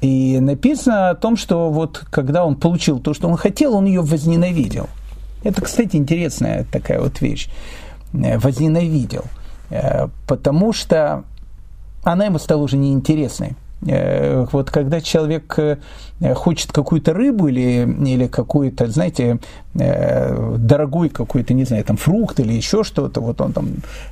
[0.01, 4.03] И написано о том, что вот когда он получил то, что он хотел, он ее
[4.03, 4.89] возненавидел.
[5.43, 7.49] Это, кстати, интересная такая вот вещь.
[8.13, 9.25] Э, возненавидел.
[9.71, 11.25] Э, потому что
[12.03, 13.57] она ему стала уже неинтересной.
[13.87, 15.77] Э, вот когда человек э,
[16.35, 19.39] хочет какую-то рыбу или, или какую-то, знаете,
[19.75, 23.69] э, дорогой какой-то, не знаю, там фрукт или еще что-то, вот он там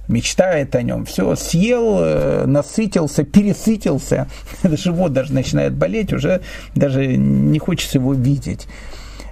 [0.08, 4.28] мечтает о нем, все, съел, насытился, пересытился,
[4.62, 6.40] живот даже начинает болеть, уже
[6.74, 8.68] даже не хочется его видеть.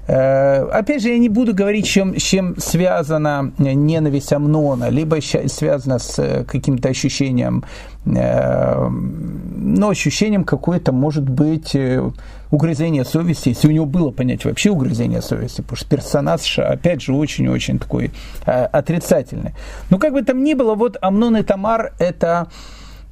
[0.05, 6.89] Опять же, я не буду говорить, чем, чем связана ненависть Амнона, либо связана с каким-то
[6.89, 7.63] ощущением,
[9.63, 11.77] э, ну, ощущением какое-то, может быть,
[12.51, 17.15] угрызение совести, если у него было понятие вообще угрызение совести, потому что персонаж, опять же,
[17.15, 18.11] очень-очень такой
[18.45, 19.53] отрицательный.
[19.91, 22.49] Но как бы там ни было, вот Амнон и Тамар это,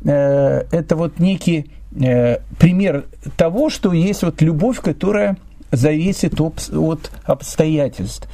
[0.02, 5.36] это вот некий пример того, что есть вот любовь, которая
[5.72, 8.28] зависит от обстоятельств.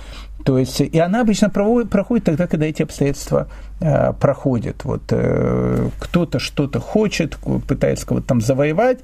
[0.45, 3.49] То есть, и она обычно проходит тогда, когда эти обстоятельства
[3.81, 4.85] э, проходят.
[4.85, 7.37] Вот э, кто-то что-то хочет,
[7.67, 9.01] пытается кого-то там завоевать,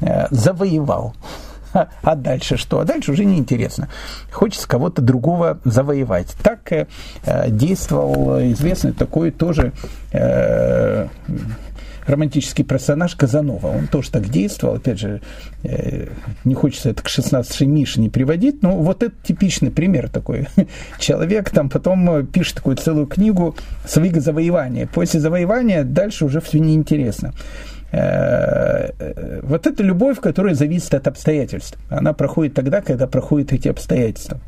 [0.00, 1.14] э, завоевал.
[2.02, 2.80] А дальше что?
[2.80, 3.88] А дальше уже неинтересно.
[4.32, 6.34] Хочется кого-то другого завоевать.
[6.42, 6.88] Так
[7.48, 9.72] действовал известный такой тоже
[12.06, 13.68] романтический персонаж Казанова.
[13.68, 14.76] Он тоже так действовал.
[14.76, 15.20] Опять же,
[15.62, 16.06] э,
[16.44, 20.46] не хочется это к 16 Миши не приводить, но вот это типичный пример такой.
[20.98, 24.86] Человек там потом э, пишет такую целую книгу своих завоевания.
[24.86, 27.32] После завоевания дальше уже все неинтересно
[27.92, 31.78] э, вот эта любовь, которая зависит от обстоятельств.
[31.88, 34.40] Она проходит тогда, когда проходят эти обстоятельства.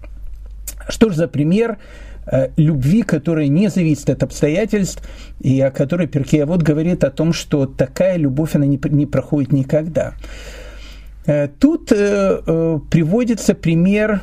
[0.88, 1.78] Что же за пример
[2.56, 5.02] любви, которая не зависит от обстоятельств,
[5.40, 9.52] и о которой Перкея вот говорит о том, что такая любовь, она не, не проходит
[9.52, 10.14] никогда.
[11.26, 14.22] Э, тут э, приводится пример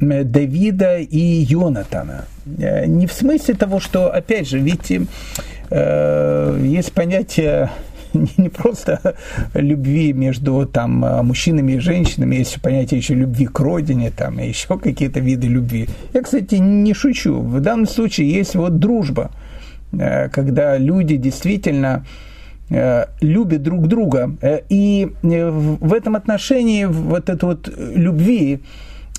[0.00, 2.24] Давида и Йонатана.
[2.46, 7.70] Не в смысле того, что, опять же, ведь есть понятие
[8.36, 9.14] не просто
[9.54, 14.78] любви между там, мужчинами и женщинами, есть понятие еще любви к родине, там, и еще
[14.78, 15.88] какие-то виды любви.
[16.14, 17.40] Я, кстати, не шучу.
[17.40, 19.30] В данном случае есть вот дружба,
[19.92, 22.04] э, когда люди действительно
[22.70, 24.36] э, любят друг друга.
[24.42, 28.60] Э, и в этом отношении вот этой вот любви,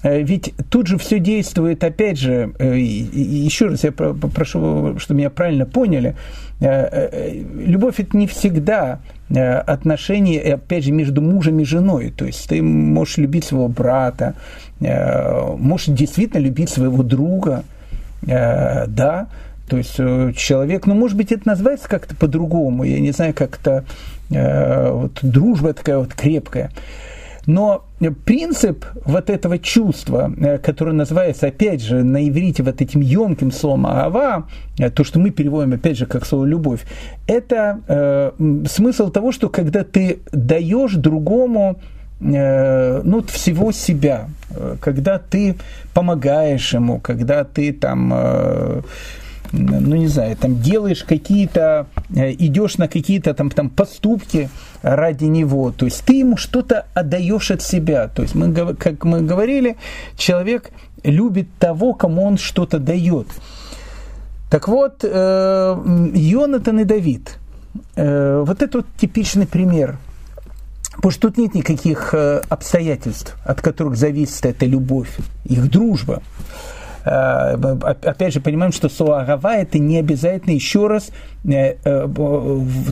[0.04, 6.16] ведь тут же все действует, опять же, еще раз я прошу, чтобы меня правильно поняли,
[6.60, 12.14] любовь это не всегда отношения, опять же, между мужем и женой.
[12.16, 14.34] То есть ты можешь любить своего брата,
[14.80, 17.64] можешь действительно любить своего друга,
[18.24, 19.28] да,
[19.72, 23.86] то есть э, человек, ну, может быть, это называется как-то по-другому, я не знаю, как-то
[24.30, 26.72] э, вот дружба такая вот крепкая.
[27.52, 27.84] Но
[28.26, 33.88] принцип вот этого чувства, э, которое называется, опять же, на иврите вот этим емким словом
[33.88, 34.48] «ава»,
[34.80, 36.86] э, то, что мы переводим, опять же, как слово «любовь»,
[37.28, 38.32] это э,
[38.70, 41.76] смысл того, что когда ты даешь другому
[42.22, 44.30] э, ну, всего себя,
[44.80, 45.56] когда ты
[45.94, 48.14] помогаешь ему, когда ты там
[49.52, 54.50] ну не знаю, там делаешь какие-то, э, идешь на какие-то там, там поступки
[54.82, 59.22] ради него, то есть ты ему что-то отдаешь от себя, то есть мы, как мы
[59.22, 59.78] говорили,
[60.16, 60.72] человек
[61.04, 63.28] любит того, кому он что-то дает.
[64.50, 67.38] Так вот, э, Йонатан и Давид,
[67.96, 69.98] э, вот это вот типичный пример–
[70.96, 75.10] Потому что тут нет никаких обстоятельств, от которых зависит эта любовь,
[75.46, 76.22] их дружба.
[77.06, 77.56] Э,
[78.04, 81.10] опять же, понимаем, что суагава это не обязательно еще раз
[81.46, 82.08] э, э,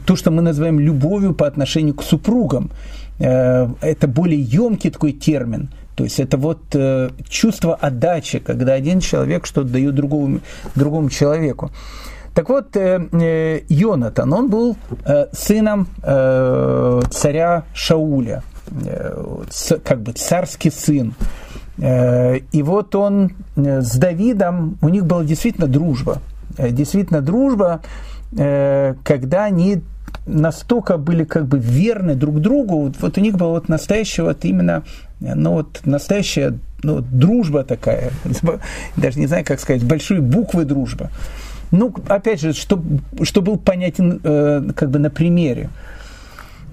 [0.06, 2.72] то, что мы называем любовью по отношению к супругам.
[3.20, 5.70] Это более емкий такой термин.
[5.98, 6.74] То есть это вот
[7.28, 10.40] чувство отдачи, когда один человек что-то дает другому,
[10.76, 11.70] другому человеку.
[12.34, 14.78] Так вот, Йонатан, он был
[15.34, 18.44] сыном царя Шауля,
[19.84, 21.14] как бы царский сын.
[21.82, 26.22] Э, и вот он э, с Давидом, у них была действительно дружба.
[26.58, 27.82] Э, действительно дружба,
[28.32, 29.82] когда они
[30.28, 34.84] настолько были как бы верны друг другу, вот у них была вот настоящая вот именно,
[35.20, 38.12] ну вот настоящая ну, дружба такая,
[38.98, 41.10] даже не знаю, как сказать, большой буквы дружба.
[41.72, 42.80] Ну, опять же, что,
[43.24, 44.20] что был понятен
[44.76, 45.72] как бы на примере.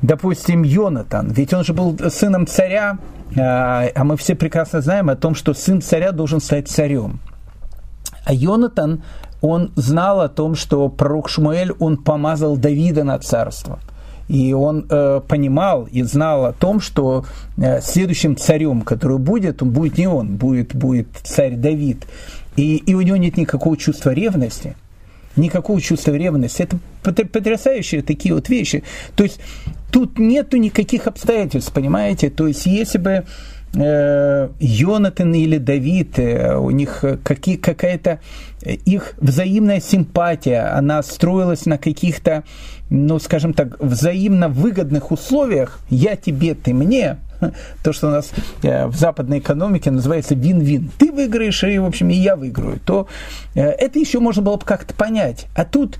[0.07, 2.99] Допустим, Йонатан, ведь он же был сыном царя,
[3.37, 7.19] а, а мы все прекрасно знаем о том, что сын царя должен стать царем.
[8.25, 9.03] А Йонатан,
[9.40, 13.81] он знал о том, что пророк Шмуэль, он помазал Давида на царство.
[14.29, 17.25] И он э, понимал и знал о том, что
[17.57, 22.07] э, следующим царем, который будет, он будет не он, будет, будет царь Давид.
[22.55, 24.77] И, и у него нет никакого чувства ревности–
[25.37, 26.62] никакого чувства ревности.
[26.62, 26.79] Это
[27.27, 28.83] потрясающие такие вот вещи.
[29.14, 29.40] То есть
[29.90, 32.31] тут нету никаких обстоятельств, понимаете?
[32.31, 33.25] То есть если бы
[33.75, 38.20] э, Йонатан или Давид, э, у них какие, какая-то
[38.62, 42.44] их взаимная симпатия, она строилась на каких-то,
[42.90, 47.18] ну, скажем так, взаимно выгодных условиях, я тебе, ты мне,
[47.83, 48.31] то, что у нас
[48.62, 50.90] э, в западной экономике называется вин-вин.
[50.99, 52.81] Ты выиграешь, и, в общем, и я выиграю.
[52.81, 53.09] То
[53.55, 55.46] э, это еще можно было бы как-то понять.
[55.55, 55.99] А тут э,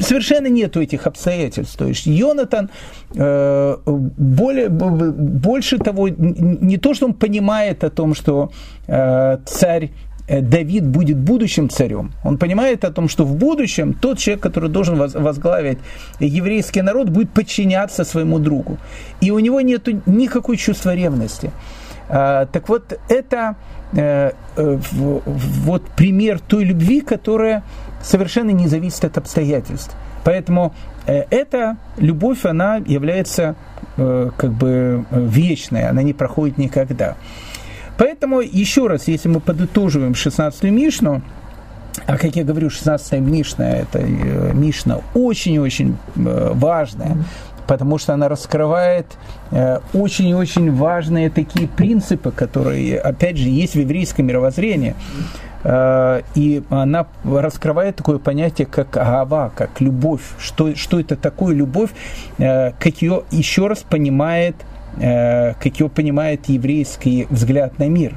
[0.00, 1.76] совершенно нету этих обстоятельств.
[1.76, 2.70] То есть Йонатан
[3.14, 8.50] более, больше того, не то, что он понимает о том, что
[8.86, 9.90] царь
[10.28, 12.12] Э, Давид будет будущим царем.
[12.24, 15.78] Он понимает о том, что в будущем тот человек, который должен возглавить
[16.20, 18.78] еврейский народ, будет подчиняться своему другу.
[19.20, 21.50] И у него нет никакой чувства ревности.
[22.08, 23.56] А, так вот, это
[23.92, 24.78] э, э,
[25.64, 27.62] вот пример той любви, которая
[28.06, 29.94] совершенно не зависит от обстоятельств.
[30.24, 30.74] Поэтому
[31.06, 33.54] эта любовь, она является
[33.96, 37.16] как бы вечной, она не проходит никогда.
[37.98, 41.22] Поэтому, еще раз, если мы подытоживаем 16-ю Мишну,
[42.06, 47.16] а как я говорю, 16-я Мишна, это э, Мишна очень-очень э, важная,
[47.66, 49.06] потому что она раскрывает
[49.50, 54.94] э, очень-очень важные такие принципы, которые, опять же, есть в еврейском мировоззрении.
[55.64, 60.22] И она раскрывает такое понятие, как агава, как любовь.
[60.38, 61.90] Что, что это такое любовь,
[62.36, 64.54] как ее еще раз понимает
[64.98, 68.16] Э, как его понимает еврейский взгляд на мир.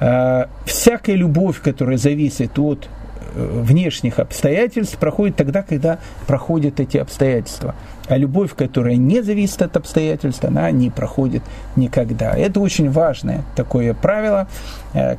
[0.00, 2.88] Э, всякая любовь, которая зависит от
[3.34, 7.74] э, внешних обстоятельств, проходит тогда, когда проходят эти обстоятельства.
[8.08, 11.42] А любовь, которая не зависит от обстоятельств, она не проходит
[11.74, 12.36] никогда.
[12.36, 14.46] Это очень важное такое правило,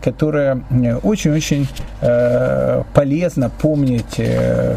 [0.01, 0.63] которое
[1.03, 1.67] очень-очень
[2.93, 4.21] полезно помнить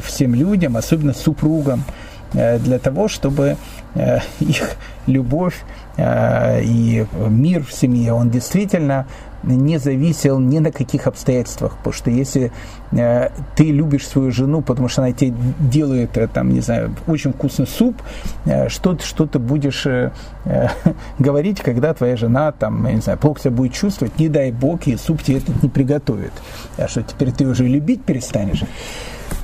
[0.03, 1.85] всем людям, особенно супругам,
[2.33, 3.57] для того, чтобы
[4.41, 5.63] их любовь
[5.99, 9.07] и мир в семье, он действительно
[9.43, 12.53] не зависел ни на каких обстоятельствах, потому что если
[12.93, 17.33] э, ты любишь свою жену, потому что она тебе делает, э, там, не знаю, очень
[17.33, 17.97] вкусный суп,
[18.45, 20.13] э, что, ты, что ты будешь э,
[20.45, 20.69] э,
[21.19, 24.87] говорить, когда твоя жена, там, я не знаю, плохо себя будет чувствовать, не дай бог,
[24.87, 26.33] и суп тебе этот не приготовит,
[26.77, 28.63] а что теперь ты уже любить перестанешь.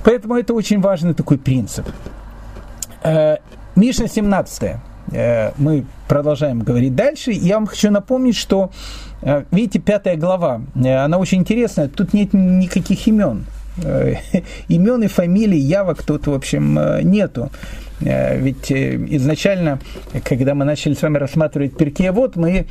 [0.04, 1.86] Поэтому это очень важный такой принцип.
[3.06, 3.36] Э,
[3.76, 4.76] Миша 17
[5.12, 7.30] э, мы продолжаем говорить дальше.
[7.30, 8.70] Я вам хочу напомнить, что
[9.22, 13.46] Э, видите, пятая глава, она очень интересная, тут нет никаких имен.
[13.82, 14.14] Э,
[14.68, 17.50] имен и фамилий, явок тут, в общем, нету.
[17.98, 19.78] Ведь изначально,
[20.22, 22.66] когда мы начали с вами рассматривать Перкея, вот мы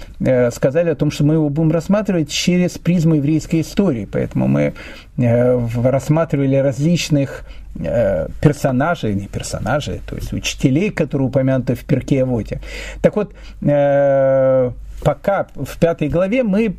[0.51, 4.07] сказали о том, что мы его будем рассматривать через призму еврейской истории.
[4.11, 4.73] Поэтому мы
[5.17, 7.43] рассматривали различных
[7.73, 12.61] персонажей, не персонажей, то есть учителей, которые упомянуты в Перкеевоте.
[13.01, 16.75] Так вот, пока в пятой главе мы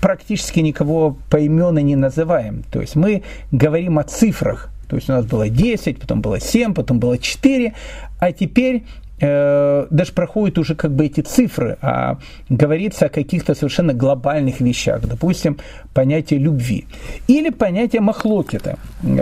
[0.00, 2.64] практически никого поименно не называем.
[2.70, 3.22] То есть мы
[3.52, 4.70] говорим о цифрах.
[4.88, 7.74] То есть у нас было 10, потом было 7, потом было 4,
[8.18, 8.82] а теперь
[9.20, 15.02] э, даже проходят уже как бы эти цифры, а говорится о каких-то совершенно глобальных вещах.
[15.06, 15.58] Допустим,
[15.94, 16.86] понятие любви.
[17.28, 18.78] Или понятие махлокета,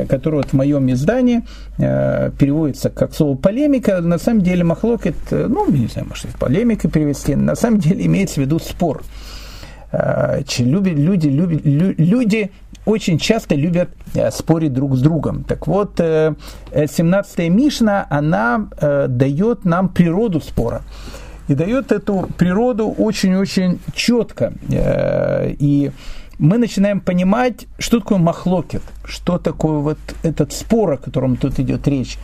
[0.09, 1.43] которое вот в моем издании
[1.79, 4.01] э, переводится как слово полемика.
[4.01, 8.37] На самом деле махлокет, э, ну, не знаю, может, полемика перевести, на самом деле имеется
[8.37, 9.03] в виду спор.
[9.93, 12.51] Люди, люди, люди, люди
[12.89, 15.45] очень часто любят э, спорить друг с другом.
[15.45, 20.83] Так вот, 17-я э, Мишна, она э, дает нам природу спора.
[21.49, 24.53] И дает эту природу очень-очень четко.
[24.69, 25.91] И
[26.39, 31.89] мы начинаем понимать, что такое махлокет, что такое вот этот спор, о котором тут идет
[31.89, 32.19] речь.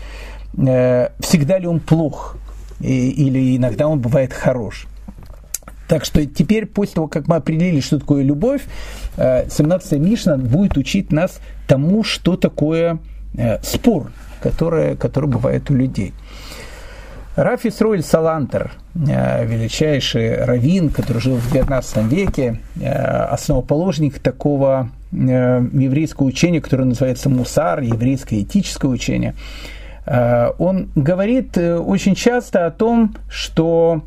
[0.52, 2.36] Всегда ли он плох,
[2.80, 4.86] или иногда он бывает хорош.
[5.88, 8.62] Так что теперь, после того, как мы определили, что такое любовь,
[9.16, 12.98] 17-я э, Мишна будет учить нас тому, что такое
[13.36, 14.10] э, спор,
[14.42, 16.14] который, который бывает у людей.
[17.36, 26.60] Раф Исроэль Салантер, э, величайший раввин, который жил в 19 веке, основоположник такого еврейского учения,
[26.60, 29.34] которое называется мусар, еврейское этическое учение,
[30.06, 34.02] он говорит очень часто о том, что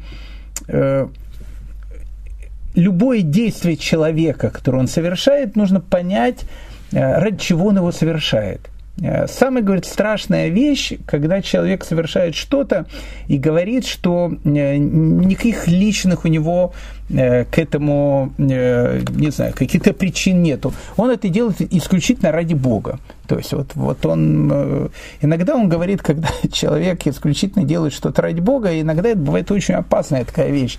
[2.78, 6.46] любое действие человека, которое он совершает, нужно понять,
[6.92, 8.70] э, ради чего он его совершает.
[9.02, 12.86] Э, самая, говорит, страшная вещь, когда человек совершает что-то
[13.28, 16.74] и говорит, что э, никаких личных у него
[17.10, 20.74] к этому, не знаю, каких-то причин нету.
[20.98, 23.00] Он это делает исключительно ради Бога.
[23.28, 24.90] То есть вот, вот он,
[25.22, 30.26] иногда он говорит, когда человек исключительно делает что-то ради Бога, иногда это бывает очень опасная
[30.26, 30.78] такая вещь.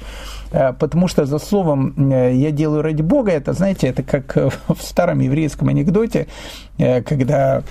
[0.51, 4.37] Э, потому что за словом э, «я делаю ради Бога» это, знаете, это как
[4.69, 6.27] в старом еврейском анекдоте,
[6.79, 7.63] э, когда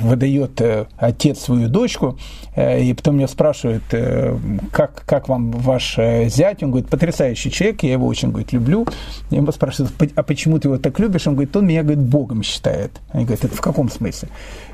[0.00, 0.62] выдает
[0.96, 2.16] отец свою дочку,
[2.56, 3.82] и потом меня спрашивает,
[4.72, 5.98] как, как вам ваш
[6.28, 6.62] зять?
[6.62, 8.86] Он говорит, потрясающий человек, я его очень, говорит, люблю.
[9.30, 11.26] Я его спрашиваю, а почему ты его так любишь?
[11.26, 12.92] Он говорит, он меня, говорит, Богом считает.
[13.10, 14.28] Они говорят, это в каком смысле?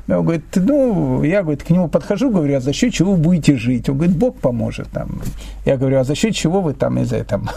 [0.07, 3.55] Он говорит, ну, я, говорит, к нему подхожу, говорю, а за счет чего вы будете
[3.55, 3.89] жить?
[3.89, 4.87] Он говорит, Бог поможет.
[4.89, 5.21] Там.
[5.65, 7.49] Я говорю, а за счет чего вы там, из там,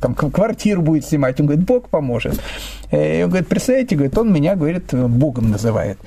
[0.00, 1.38] там квартиру будете снимать?
[1.40, 2.40] Он говорит, Бог поможет.
[2.90, 5.98] И он говорит, представляете, говорит, он меня, говорит, Богом называет.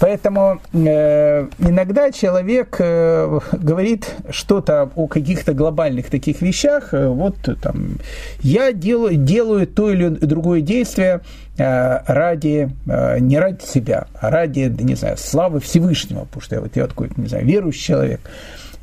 [0.00, 6.92] Поэтому э, иногда человек э, говорит что-то о каких-то глобальных таких вещах.
[6.92, 7.98] Э, вот там,
[8.40, 11.20] я делаю, делаю то или другое действие
[11.58, 16.60] э, ради, э, не ради себя, а ради, не знаю, славы Всевышнего, потому что я,
[16.60, 18.20] вот, я такой, не знаю, верующий человек.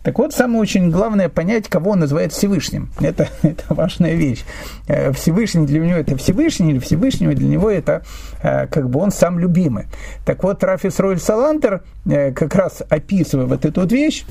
[0.03, 2.89] Так вот, самое очень главное понять, кого он называет Всевышним.
[2.99, 4.43] Это, это важная вещь.
[4.87, 8.03] Э, Всевышний для него это Всевышний, или Всевышнего для него это
[8.41, 9.85] э, как бы он сам любимый.
[10.25, 14.25] Так вот, Рафис Ройль Салантер, э, как раз описывая вот эту вот вещь,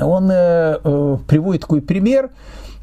[0.00, 0.28] он
[1.26, 2.30] приводит такой пример,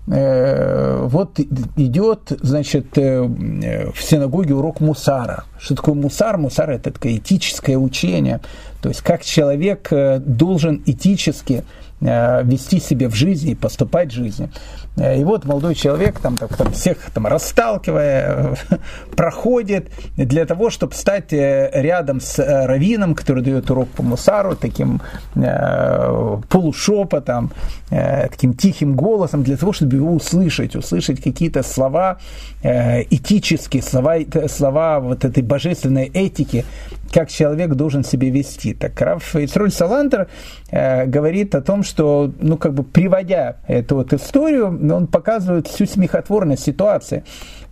[0.07, 1.37] вот
[1.75, 5.43] идет, значит, в синагоге урок мусара.
[5.59, 6.37] Что такое мусар?
[6.37, 8.39] Мусар– это такое этическое учение.
[8.81, 11.65] То есть, как человек должен этически
[11.96, 14.49] Э, вести себя в жизни и поступать в жизни.
[14.97, 18.55] Э, и вот молодой человек, там, так, там, всех там, расталкивая,
[19.15, 25.01] проходит для того, чтобы стать э, рядом с раввином, который дает урок по мусару, таким
[25.35, 27.51] э, полушепотом.
[27.89, 32.17] э, таким тихим голосом для того, чтобы его услышать, услышать какие-то слова
[32.63, 34.17] э, этические, слова,
[34.47, 36.65] слова вот этой божественной этики,
[37.11, 38.73] как человек должен себя вести.
[38.73, 40.27] Так Раф Ицроль Салантер
[40.69, 45.85] э, говорит о том, что, ну, как бы приводя эту вот историю, он показывает всю
[45.85, 47.23] смехотворность ситуации.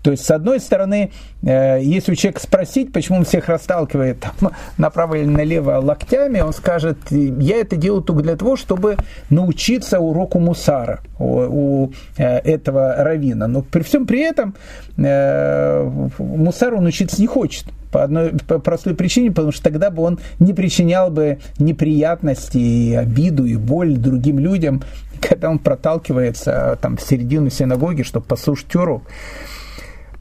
[0.05, 4.51] То есть, с одной стороны, э, если у человека спросить, почему он всех расталкивает там,
[4.77, 8.97] направо или налево локтями, он скажет, я это делаю только для того, чтобы
[9.31, 13.47] научиться уроку мусара у, у э, этого равина.
[13.47, 14.53] Но при всем при этом
[14.95, 15.89] э,
[16.19, 17.65] мусару он учиться не хочет.
[17.91, 22.93] По одной по простой причине, потому что тогда бы он не причинял бы неприятности, и
[22.93, 24.83] обиду, и боль другим людям,
[25.19, 29.01] когда он проталкивается там, в середину синагоги, чтобы послушать урок.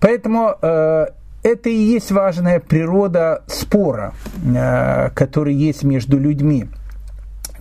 [0.00, 1.06] Поэтому э,
[1.42, 4.14] это и есть важная природа спора,
[4.44, 6.68] э, который есть между людьми.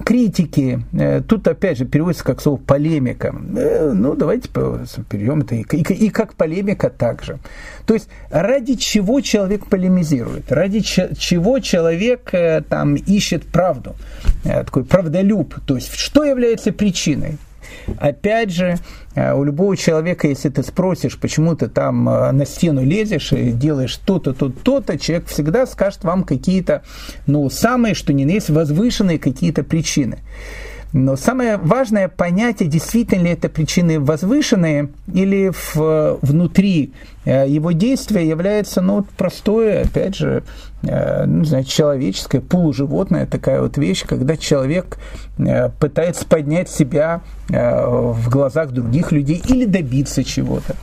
[0.03, 3.35] Критики, э, тут опять же переводится как слово полемика.
[3.55, 7.37] Э, ну, давайте перейдем это и, и, как полемика также.
[7.85, 13.95] То есть, ради чего человек полемизирует, ради чего человек э, там ищет правду,
[14.43, 17.37] такой правдолюб, то есть, что является причиной.
[17.97, 18.77] Опять же,
[19.15, 23.51] э, у любого человека, если ты спросишь, почему ты там э, на стену лезешь и
[23.51, 26.83] делаешь то-то, то-то, то-то, человек всегда скажет вам какие-то,
[27.27, 30.19] ну, самые, что ни на есть, возвышенные какие-то причины.
[30.93, 36.93] Но самое важное понятие, действительно ли это причины возвышенные или в, внутри
[37.25, 40.43] э, его действия является ну, простое, опять же,
[40.83, 44.99] э, ну, знаете, человеческое, полуживотное такая вот вещь, когда человек
[45.39, 50.75] э, пытается поднять себя в глазах других людей или добиться чего-то.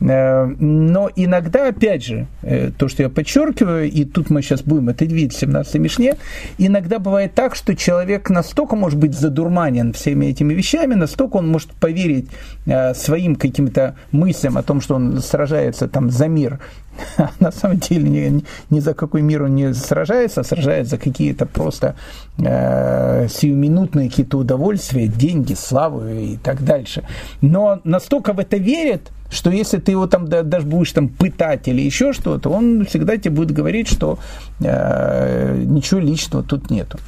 [0.00, 4.88] Э, но иногда, опять же, э, то, что я подчеркиваю, и тут мы сейчас будем
[4.88, 6.16] это видеть в 17 Мишне,
[6.58, 11.70] иногда бывает так, что человек настолько может быть задурманен всеми этими вещами, настолько он может
[11.72, 12.28] поверить
[12.66, 16.60] э, своим каким-то мыслям о том, что он сражается там за мир,
[17.18, 20.98] а на самом деле ни, ни за какой мир он не сражается, а сражается за
[20.98, 21.94] какие-то просто
[22.38, 27.04] э, сиюминутные какие-то удовольствия, деньги, славу и так дальше.
[27.42, 31.80] Но настолько в это верит, что если ты его там даже будешь там пытать или
[31.80, 34.18] еще что-то, он всегда тебе будет говорить, что
[34.60, 36.98] э, ничего личного тут нету.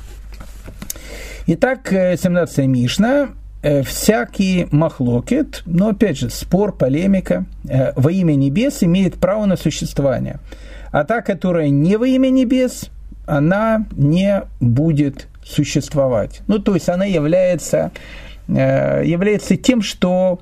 [1.46, 3.30] Итак, 17 Мишна.
[3.64, 9.56] Э, всякий махлокет, но опять же, спор, полемика э, во имя небес имеет право на
[9.56, 10.40] существование.
[10.90, 12.90] А та, которая не во имя небес,
[13.24, 16.42] она не будет существовать.
[16.48, 17.92] Ну, то есть она является,
[18.48, 20.40] э, является тем, что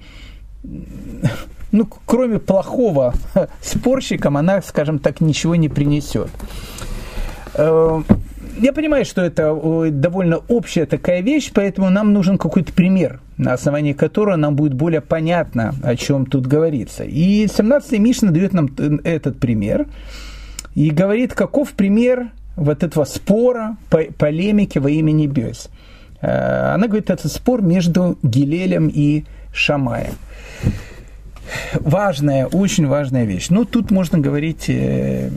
[1.72, 3.14] ну, кроме плохого
[3.62, 6.30] спорщикам, она, скажем так, ничего не принесет.
[7.54, 8.02] Э,
[8.58, 9.56] я понимаю, что это
[9.90, 15.00] довольно общая такая вещь, поэтому нам нужен какой-то пример, на основании которого нам будет более
[15.00, 17.04] понятно, о чем тут говорится.
[17.04, 18.68] И 17-й Мишна дает нам
[19.04, 19.86] этот пример
[20.74, 23.76] и говорит, каков пример вот этого спора,
[24.18, 25.70] полемики во имя небес.
[26.20, 30.14] Э, она говорит, это спор между Гилелем и Шамаем
[31.74, 33.48] важная, очень важная вещь.
[33.50, 35.30] Ну, тут можно говорить, э,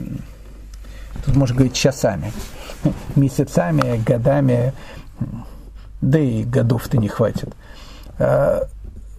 [1.24, 2.32] тут можно говорить часами,
[3.16, 4.72] месяцами, годами,
[6.00, 7.54] да и годов-то не хватит.
[8.18, 8.62] Э,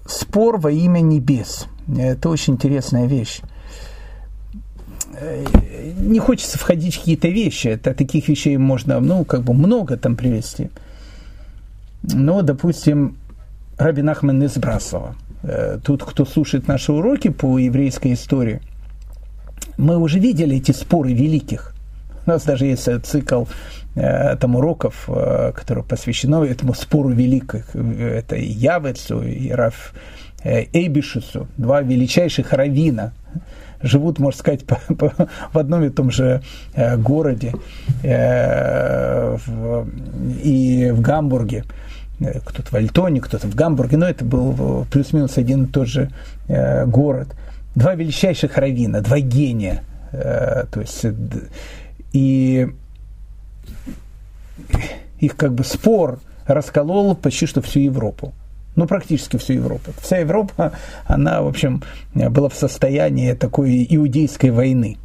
[0.05, 1.67] спор во имя небес.
[1.97, 3.41] Это очень интересная вещь.
[5.13, 5.45] Э,
[5.97, 7.67] не хочется входить в какие-то вещи.
[7.67, 10.69] Это таких вещей можно, ну, как бы много там привести.
[12.03, 13.17] Но, допустим,
[13.77, 15.15] Рабин Ахман из Браслова–
[15.47, 18.61] Э, тут, кто слушает наши уроки по еврейской истории,
[19.77, 21.73] мы уже видели эти споры великих.
[22.25, 23.45] У нас даже есть цикл
[23.95, 27.75] э, там уроков, э, который посвящен этому спору великих.
[27.75, 29.93] Это и Явецу, и Раф
[30.43, 33.13] Эйбишусу, два величайших равина,
[33.81, 35.13] живут, можно сказать, по, по,
[35.53, 36.41] в одном и том же
[36.73, 37.53] э, городе
[38.03, 39.87] э, в,
[40.43, 41.63] и в Гамбурге.
[42.19, 46.09] Э, кто-то в Альтоне, кто-то в Гамбурге, но это был плюс-минус один и тот же
[46.47, 47.29] э, город.
[47.75, 49.83] Два величайших равина, два гения.
[50.11, 51.05] Э, то есть,
[52.13, 52.67] и
[55.19, 58.33] их как бы спор расколол почти что всю Европу.
[58.75, 59.91] Ну, практически всю Европу.
[60.01, 60.73] Вся Европа,
[61.05, 61.81] она, в общем,
[62.13, 64.97] была в состоянии такой иудейской войны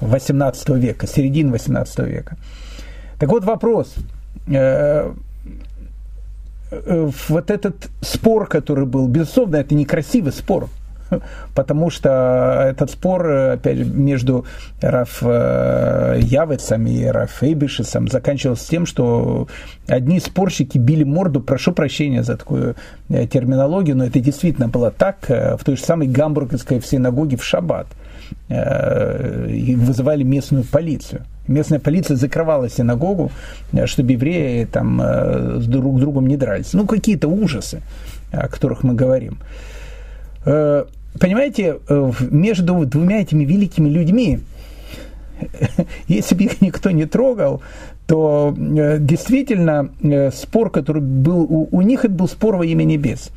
[0.00, 2.36] 18 века, середины 18 века.
[3.18, 3.94] Так вот вопрос
[7.28, 10.68] вот этот спор, который был, безусловно, это некрасивый спор.
[11.54, 14.44] потому что этот спор, опять же, между
[14.80, 19.48] Раф э, Явецом и Раф Эйбишесом заканчивался тем, что
[19.86, 22.76] одни спорщики били морду, прошу прощения за такую
[23.08, 27.86] э, терминологию, но это действительно было так, в той же самой гамбургской синагоге в Шаббат
[28.48, 31.22] вызывали местную полицию.
[31.48, 33.30] Местная полиция закрывала синагогу,
[33.86, 34.98] чтобы евреи там
[35.66, 36.72] друг с другом не дрались.
[36.72, 37.82] Ну, какие-то ужасы
[38.32, 39.38] о которых мы говорим.
[40.44, 40.84] Э,
[41.18, 44.40] понимаете, э, между двумя этими великими людьми,
[46.08, 47.62] если бы их никто не трогал,
[48.06, 49.90] то э, действительно
[50.32, 53.30] спор, который был у, у них, это был спор во имя небес.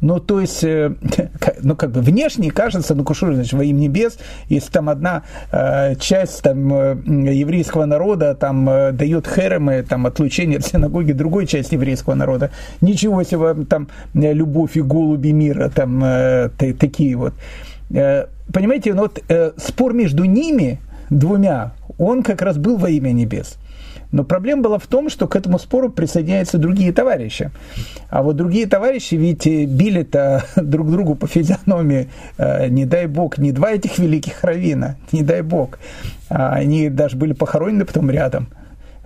[0.00, 0.92] Ну, то есть, э,
[1.62, 4.18] ну, как бы внешне кажется, ну, что значит, во имя небес,
[4.48, 6.96] если там одна э, часть там, э,
[7.34, 13.22] еврейского народа там э, дает херемы, там, отлучение от синагоги другой части еврейского народа, ничего
[13.24, 17.34] себе, там, любовь и голуби мира, там, э, такие вот.
[17.90, 20.78] Э, понимаете, ну, вот э, спор между ними,
[21.10, 23.56] двумя, он как раз был во имя небес.
[24.10, 27.50] Но проблема была в том, что к этому спору присоединяются другие товарищи.
[28.08, 33.52] А вот другие товарищи ведь били-то друг другу по физиономии, э, не дай бог, не
[33.52, 35.78] два этих великих равина, не дай бог.
[36.30, 38.48] А они даже были похоронены потом рядом.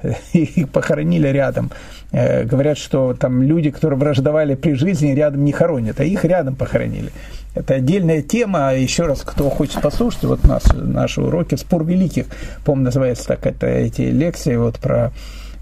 [0.33, 1.71] Их похоронили рядом.
[2.13, 6.57] Э, говорят, что там люди, которые враждовали при жизни, рядом не хоронят, а их рядом
[6.57, 7.11] похоронили.
[7.55, 8.75] Это отдельная тема.
[8.75, 12.27] Еще раз, кто хочет послушать, вот нас, наши уроки «Спор великих»,
[12.65, 15.13] по-моему, называется так, это эти лекции вот про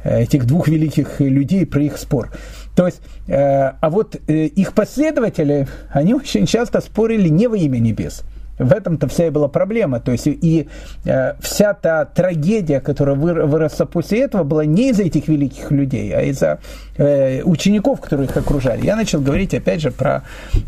[0.04, 2.30] э, этих двух великих людей, про их спор.
[2.76, 8.22] То есть, э, а вот их последователи, они очень часто спорили не во имя небес–
[8.60, 10.00] в этом-то вся и была проблема.
[10.00, 10.68] То есть и
[11.04, 16.22] э, вся та трагедия, которая выросла после этого, была не из-за этих великих людей, а
[16.22, 16.58] из-за
[16.96, 18.84] э, учеников, которые их окружали.
[18.84, 20.22] Я начал говорить опять же про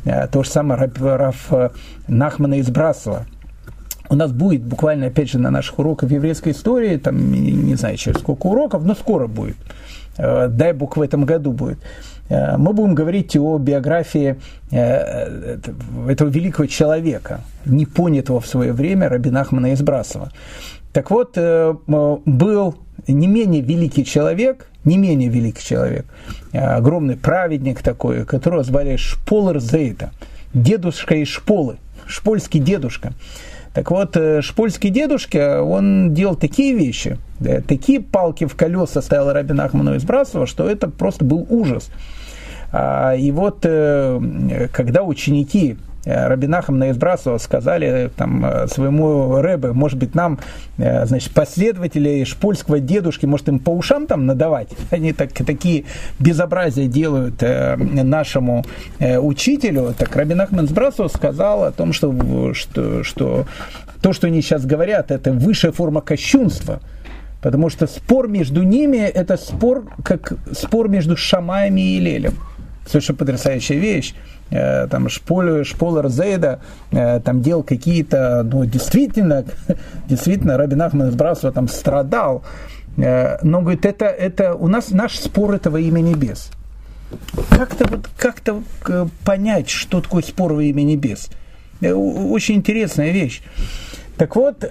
[0.04, 1.70] э, то же самое Раф, э,
[2.08, 3.26] Нахмана из Брасова.
[4.08, 8.18] У нас будет буквально, опять же, на наших уроках еврейской истории, там, не знаю, через
[8.18, 9.56] сколько уроков, но скоро будет.
[10.18, 11.78] Э, дай бог в этом году будет.
[12.32, 14.36] Э, мы будем говорить о биографии
[14.70, 15.58] э,
[16.08, 20.30] этого великого человека, не понятого в свое время Рабина Ахмана Избрасова.
[20.92, 22.74] Так вот, э, был
[23.06, 26.06] не менее великий человек, не менее великий человек,
[26.52, 30.10] огромный праведник такой, которого звали Шполер Зейта,
[30.54, 31.76] дедушка из Шполы,
[32.06, 33.12] шпольский дедушка.
[33.74, 37.16] Так вот, шпольский дедушка, он делал такие вещи,
[37.66, 41.90] такие палки в колеса ставил Рабин Ахману из Брасова, что это просто был ужас.
[42.72, 49.98] А, и вот э, когда ученики э, Рабинахам Наизбрасова сказали там, э, своему Рэбе, может
[49.98, 50.38] быть, нам,
[50.78, 54.70] значит, последователи шпольского дедушки, может, им по ушам там надавать?
[54.90, 55.84] Они так, такие
[56.18, 58.64] безобразия делают нашему
[58.98, 59.94] учителю.
[59.96, 63.46] Так Рабинахам Наизбрасов сказал о том, что, что, что
[64.00, 66.80] то, что они сейчас говорят, это высшая форма кощунства.
[67.42, 72.34] Потому что спор между ними– это спор, как спор между Шамаями и Лелем
[72.86, 74.14] совершенно потрясающая вещь.
[74.52, 76.60] Э, там Шполер, Шполер Зейда
[76.90, 79.44] э, там делал какие-то, ну, действительно,
[80.08, 82.44] действительно, Рабин Ахман из Брасова там страдал.
[82.98, 86.50] Э, но, говорит, это, это у нас наш спор этого имя небес.
[87.50, 88.62] Как-то вот, как-то
[89.24, 91.30] понять, что такое спор во имя небес.
[91.82, 93.42] Очень интересная вещь.
[94.16, 94.64] Так вот,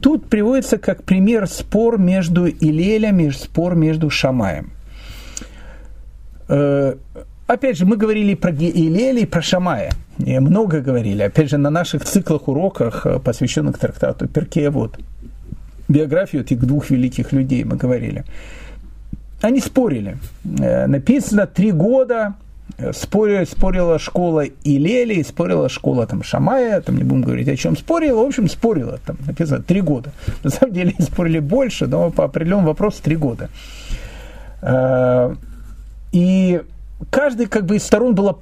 [0.00, 4.75] тут приводится как пример спор между Илелями, спор между Шамаем.
[6.48, 6.94] Э,
[7.46, 9.92] опять же, мы говорили про Илеля и про Шамая.
[10.18, 11.22] И много говорили.
[11.22, 14.98] Опять же, на наших циклах уроках, э, посвященных трактату Перкея, вот,
[15.88, 18.24] биографию этих двух великих людей мы говорили.
[19.42, 20.18] Они спорили.
[20.60, 22.34] Э, написано три года
[22.92, 28.22] спорила, спорила школа Илели, спорила школа там, Шамая, там не будем говорить о чем спорила,
[28.22, 30.12] в общем, спорила, там написано три года.
[30.42, 33.48] На самом деле спорили больше, но по определенному вопросу три года.
[36.16, 36.62] И
[37.10, 38.38] каждый как бы из сторон была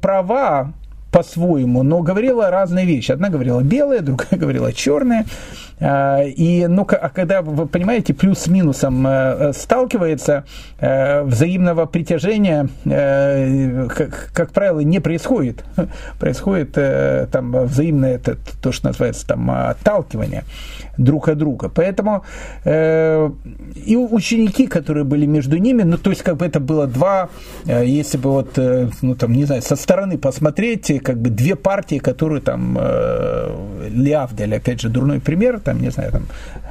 [0.00, 0.72] права
[1.10, 3.12] по-своему, но говорила разные вещи.
[3.12, 5.26] Одна говорила белая, другая говорила черная.
[5.82, 10.44] А, и, ну, а когда, вы понимаете, плюс с минусом э, сталкивается,
[10.78, 15.64] э, взаимного притяжения, э, как, как правило, не происходит.
[16.20, 16.72] Происходит
[17.32, 20.44] там взаимное, это, то, что называется там отталкивание
[20.98, 21.68] друг от друга.
[21.68, 22.24] Поэтому
[22.64, 27.28] и ученики, которые были между ними, ну, то есть, как бы это было два,
[27.64, 28.58] если бы вот,
[29.02, 32.78] ну, там, не знаю, со стороны посмотреть, как бы две партии, которые там,
[33.88, 36.26] Лиавдель, опять же, дурной пример, там, не знаю, там,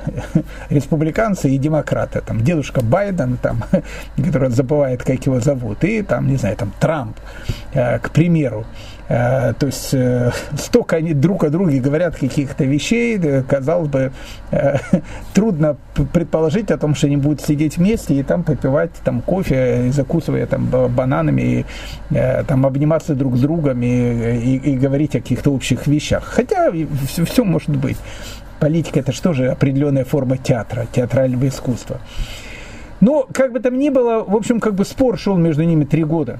[0.69, 3.63] республиканцы и демократы, там, дедушка Байден, там,
[4.17, 7.17] который забывает, как его зовут, и там, не знаю, там, Трамп,
[7.73, 8.65] э, к примеру.
[9.09, 14.11] Э, то есть э, столько они друг о друге говорят каких-то вещей, казалось бы,
[15.33, 15.77] трудно
[16.13, 20.65] предположить о том, что они будут сидеть вместе и там попивать там, кофе, закусывая там,
[20.67, 21.65] бананами, и
[22.47, 26.23] там, обниматься друг с другом и, и, и говорить о каких-то общих вещах.
[26.23, 26.71] Хотя
[27.07, 27.97] все, все может быть.
[28.61, 31.99] Политика это что же определенная форма театра, театрального искусства.
[32.99, 36.03] Но, как бы там ни было, в общем, как бы спор шел между ними три
[36.03, 36.39] года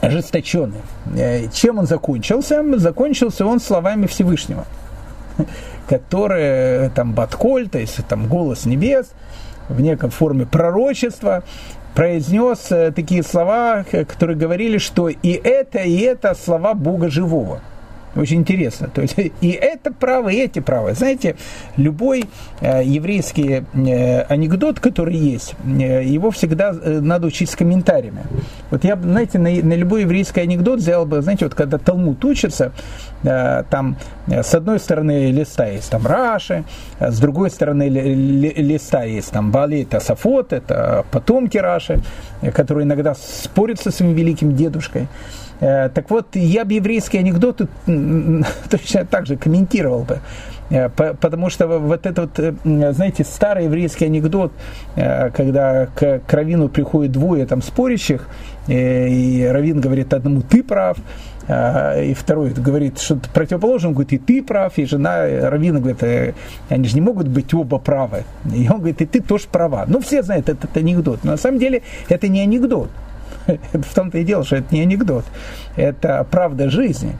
[0.00, 0.80] ожесточенный.
[1.16, 2.64] Э, чем он закончился?
[2.78, 4.64] Закончился он словами Всевышнего,
[5.88, 9.12] которые э, там Батколь, то есть там голос небес,
[9.68, 11.44] в некой форме пророчества,
[11.94, 17.60] произнес э, такие слова, которые говорили, что и это, и это слова Бога живого.
[18.16, 18.88] Очень интересно.
[18.92, 20.94] То есть и это право, и эти правы.
[20.94, 21.36] Знаете,
[21.76, 22.24] любой
[22.60, 28.22] э, еврейский э, анекдот, который есть, э, его всегда э, надо учить с комментариями.
[28.70, 32.72] Вот я, знаете, на, на любой еврейский анекдот взял бы, знаете, вот когда Талмуд учится,
[33.22, 33.96] э, там
[34.26, 36.64] э, с одной стороны листа есть там Раши,
[36.98, 42.00] а с другой стороны ли, ли, листа есть там Бали, это Сафот, это потомки Раши,
[42.42, 45.06] э, которые иногда спорят со своим великим дедушкой.
[45.60, 47.68] Э, так вот, я бы еврейские анекдоты
[48.70, 50.20] точно так же комментировал бы.
[50.70, 54.52] Э, потому что вот этот, э, знаете, старый еврейский анекдот,
[54.94, 58.28] когда к, к Равину приходит двое там спорящих,
[58.68, 60.96] и Равин говорит одному, ты прав,
[61.48, 66.34] и второй говорит что-то противоположное, он говорит, и ты прав, и жена Равина говорит,
[66.68, 68.24] они же не могут быть оба правы.
[68.54, 69.84] И он говорит, и ты тоже права.
[69.88, 72.90] Ну, все знают этот анекдот, но на самом деле это не анекдот.
[73.72, 75.24] В том-то и дело, что это не анекдот,
[75.76, 77.16] это правда жизни.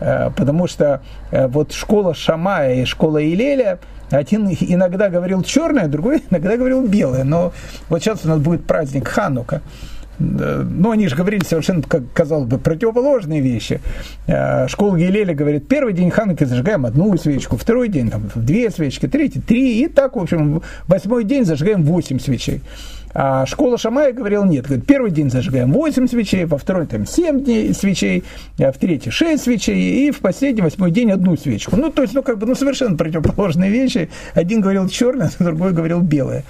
[0.00, 3.78] Э, потому что э, вот школа Шамая и школа Илеля,
[4.10, 7.24] один иногда говорил черное, другой иногда говорил белое.
[7.24, 7.52] Но
[7.88, 9.62] вот сейчас у нас будет праздник Ханука.
[10.18, 13.80] Ну, они же говорили совершенно, как казалось бы, противоположные вещи.
[14.26, 19.06] Э, школа Гелеля говорит, первый день Хануки зажигаем одну свечку, второй день там две свечки,
[19.06, 22.60] третий три, и так, в общем, восьмой день зажигаем восемь свечей.
[23.14, 27.44] А школа Шамая говорила, нет, говорит, первый день зажигаем 8 свечей, во второй там 7
[27.44, 28.24] дней свечей,
[28.58, 31.76] а в третий 6 свечей, и в последний, восьмой день одну свечку.
[31.76, 34.08] Ну, то есть, ну, как бы, ну, совершенно противоположные вещи.
[34.34, 36.44] Один говорил черное, другой говорил белое.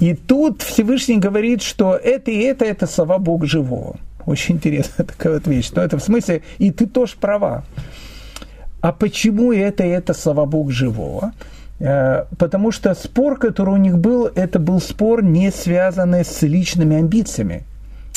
[0.00, 3.96] И тут Всевышний говорит, что это и это, это слова Бога живого.
[4.24, 5.70] Очень интересная такая вот вещь.
[5.74, 7.64] Но это в смысле, и ты тоже права.
[8.80, 11.32] А почему это и это слова Бога живого?
[11.80, 16.96] Э, потому что спор, который у них был, это был спор, не связанный с личными
[16.96, 17.64] амбициями.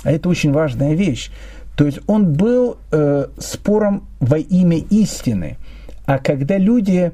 [0.04, 1.32] А это очень важная вещь.
[1.76, 5.58] То есть он был э, спором во имя истины.
[6.06, 7.12] А когда люди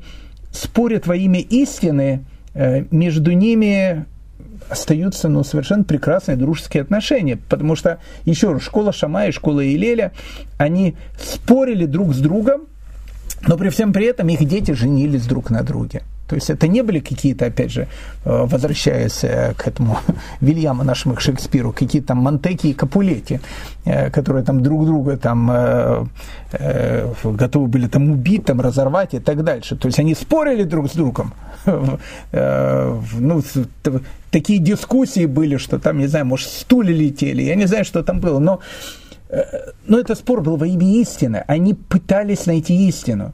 [0.52, 4.06] спорят во имя истины, э, между ними
[4.70, 7.38] остаются ну, совершенно прекрасные дружеские отношения.
[7.38, 10.12] Потому что, еще раз, школа Шама и школа Илеля,
[10.58, 12.68] они спорили друг с другом,
[13.48, 16.04] но при всем при этом их дети женились друг на друге.
[16.28, 17.88] То есть это не были какие-то, опять же,
[18.26, 19.98] э, возвращаясь э, к этому
[20.42, 23.40] Вильяму нашему к Шекспиру, какие-то там Монтеки и Капулети,
[23.86, 26.10] э, которые там друг друга там
[27.24, 29.76] готовы были там убить, там разорвать и так дальше.
[29.76, 31.34] То есть они спорили друг с другом.
[32.32, 33.42] Ну,
[34.32, 38.20] такие дискуссии были, что там, не знаю, может, стулья летели, я не знаю, что там
[38.20, 38.60] было, но,
[39.86, 41.44] но это спор был во имя истины.
[41.48, 43.34] Они пытались найти истину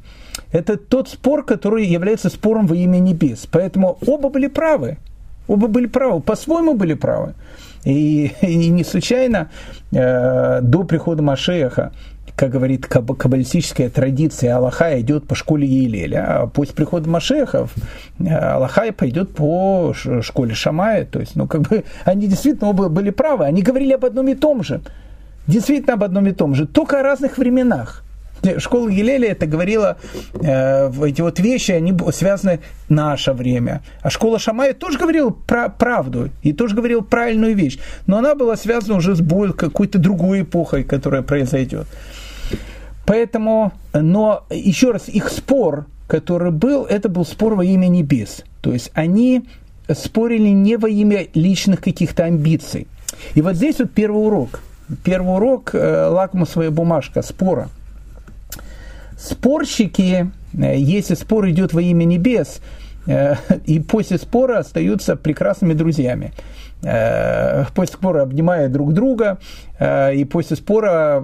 [0.51, 3.47] это тот спор, который является спором во имя небес.
[3.51, 4.97] Поэтому оба были правы.
[5.47, 7.33] Оба были правы, по-своему были правы.
[7.83, 9.49] И, и не случайно
[9.91, 11.91] э, до прихода Машеха,
[12.35, 17.67] как говорит каб- каббалистическая традиция, Аллаха идет по школе Елеля, а после прихода Машеха
[18.19, 21.05] э, Аллаха пойдет по школе Шамая.
[21.05, 23.45] То есть, ну, как бы они действительно оба были правы.
[23.45, 24.81] Они говорили об одном и том же.
[25.45, 28.03] Действительно об одном и том же, только о разных временах.
[28.57, 29.97] Школа Елеля это говорила,
[30.33, 33.81] э, эти вот вещи, они связаны наше время.
[34.01, 37.79] А школа Шамая тоже говорила про правду и тоже говорила правильную вещь.
[38.05, 41.87] Но она была связана уже с боль, какой-то другой эпохой, которая произойдет.
[43.05, 48.43] Поэтому, но еще раз, их спор, который был, это был спор во имя небес.
[48.61, 49.45] То есть они
[49.93, 52.87] спорили не во имя личных каких-то амбиций.
[53.35, 54.61] И вот здесь вот первый урок.
[55.03, 57.69] Первый урок э, лакмусовая бумажка спора–
[59.23, 62.59] спорщики, э, если спор идет во имя небес,
[63.07, 66.31] э, и после спора остаются прекрасными друзьями.
[66.83, 69.37] Э, после спора обнимая друг друга,
[69.79, 71.21] и после спора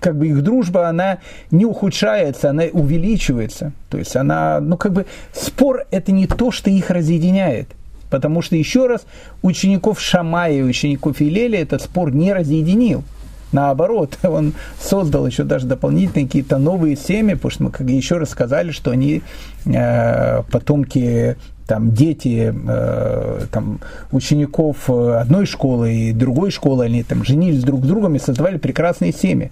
[0.00, 1.18] как бы их дружба, она
[1.50, 3.72] не ухудшается, она увеличивается.
[3.90, 7.68] То есть она, ну как бы спор это не то, что их разъединяет.
[8.08, 9.04] Потому что, еще раз,
[9.42, 13.04] учеников Шамая и учеников Илеля этот спор не разъединил.
[13.52, 18.70] Наоборот, он создал еще даже дополнительные какие-то новые семьи, потому что мы еще раз сказали,
[18.70, 19.22] что они
[19.66, 21.36] э, потомки
[21.66, 23.80] там дети э, там,
[24.10, 29.12] учеников одной школы и другой школы, они там женились друг с другом и создавали прекрасные
[29.12, 29.50] семьи.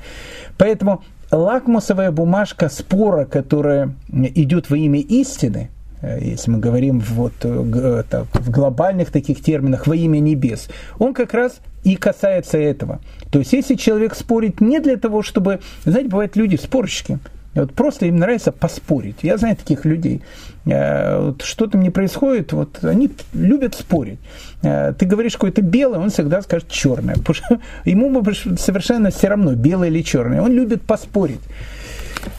[0.57, 5.76] Поэтому лакмусовая бумажка спора, которая идет во имя истины, э,
[6.21, 11.35] если мы говорим вот, э, так, в глобальных таких терминах, во имя небес, он как
[11.35, 13.01] раз и касается этого.
[13.31, 17.19] То есть, если человек спорит не для того, чтобы, знаете, бывают люди спорщики,
[17.55, 19.17] вот просто им нравится поспорить.
[19.23, 20.23] Я знаю таких людей.
[20.67, 24.19] Э, вот что-то мне происходит, вот они любят спорить.
[24.63, 27.17] Э, ты говоришь какое-то белое, он всегда скажет черное.
[27.85, 28.23] Ему
[28.59, 30.43] совершенно все равно, белое или черное.
[30.43, 31.41] Он любит поспорить.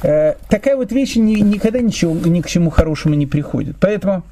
[0.04, 3.78] Э, такая вот вещь никогда ничего, ни к чему хорошему не приходит.
[3.80, 4.24] Поэтому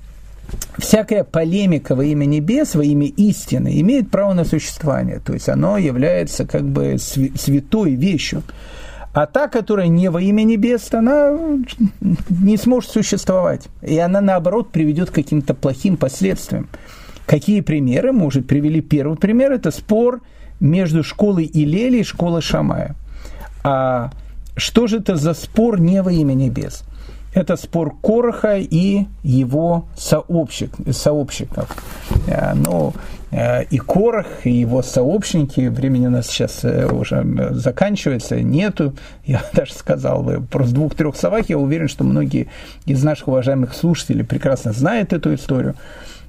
[0.77, 5.19] всякая полемика во имя небес, во имя истины имеет право на существование.
[5.19, 8.43] То есть оно является как бы святой вещью.
[9.13, 11.37] А та, которая не во имя небес, она
[12.29, 13.69] не сможет существовать.
[13.81, 16.67] И она, наоборот, приведет к каким-то плохим последствиям.
[17.25, 18.11] Какие примеры?
[18.11, 19.53] Мы уже привели первый пример.
[19.53, 20.21] Это спор
[20.59, 22.95] между школой Илели и школой Шамая.
[23.63, 24.11] А
[24.55, 26.83] что же это за спор не во имя небес?
[27.35, 31.69] это спор Короха и его сообщик, сообщиков.
[32.27, 32.93] Э, ну,
[33.31, 38.93] э, и Корох, и его сообщники, времени у нас сейчас э, уже заканчивается, нету,
[39.25, 42.47] я даже сказал бы, просто двух-трех словах, я уверен, что многие
[42.85, 45.75] из наших уважаемых слушателей прекрасно знают эту историю.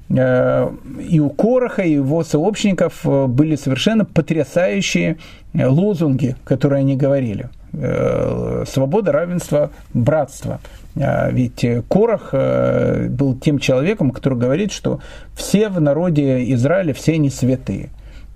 [0.09, 5.17] И у Короха, и его сообщников были совершенно потрясающие
[5.53, 7.51] лозунги, которые они говорили.
[8.67, 10.61] Свобода, равенство, братство.
[10.99, 15.01] А, ведь Корах э, был тем человеком, который говорит, что
[15.35, 17.91] все в народе Израиля, все они святые.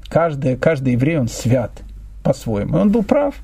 [0.09, 1.71] Каждый, каждый еврей, он свят
[2.23, 2.77] по-своему.
[2.77, 3.35] И он был прав.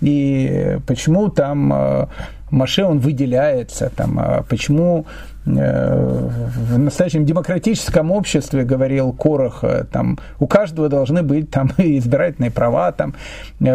[0.00, 2.06] И почему там э,
[2.50, 5.06] Маше, он выделяется, там, а почему
[5.46, 6.28] э,
[6.70, 13.14] в настоящем демократическом обществе, говорил Корох, там, у каждого должны быть там избирательные права, там,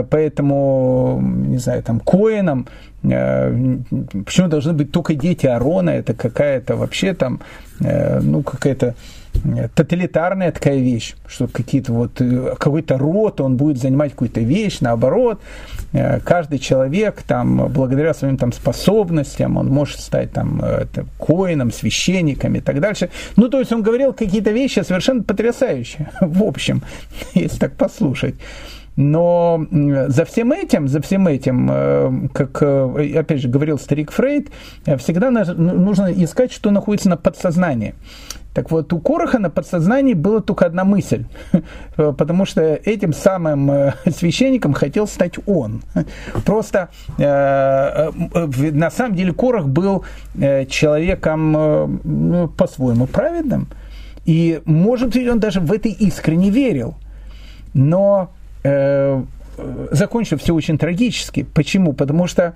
[0.09, 2.67] поэтому, не знаю, там, коинам
[3.03, 3.77] Э,
[4.25, 5.91] почему должны быть только дети Арона?
[5.91, 7.39] Это какая-то вообще там,
[7.79, 9.28] э, ну, какая-то э,
[9.75, 12.21] тоталитарная такая вещь, что какие-то вот
[12.57, 15.39] какой-то род, он будет занимать какую-то вещь, наоборот,
[16.23, 22.61] каждый человек там благодаря своим там способностям он может стать там это, коином, священником и
[22.61, 23.09] так дальше.
[23.35, 26.83] Ну то есть он говорил какие-то вещи совершенно потрясающие, в общем,
[27.33, 28.35] если так послушать.
[29.01, 29.65] Но
[30.07, 34.49] за всем этим, за всем этим, э, как, э, опять же, говорил старик Фрейд,
[34.85, 37.95] э, всегда ну, нужно искать, что находится на подсознании.
[38.53, 41.25] Так вот, у Короха на подсознании была только одна мысль,
[41.95, 45.81] потому что этим самым священником хотел стать он.
[46.45, 50.03] Просто на самом деле Корох был
[50.35, 51.51] человеком
[52.03, 53.69] ну, по-своему праведным,
[54.25, 56.95] и, может быть, он даже в это искренне верил.
[57.73, 58.31] Но
[58.63, 59.23] э,
[59.91, 61.47] закончилось все очень трагически.
[61.53, 61.93] Почему?
[61.93, 62.53] Потому что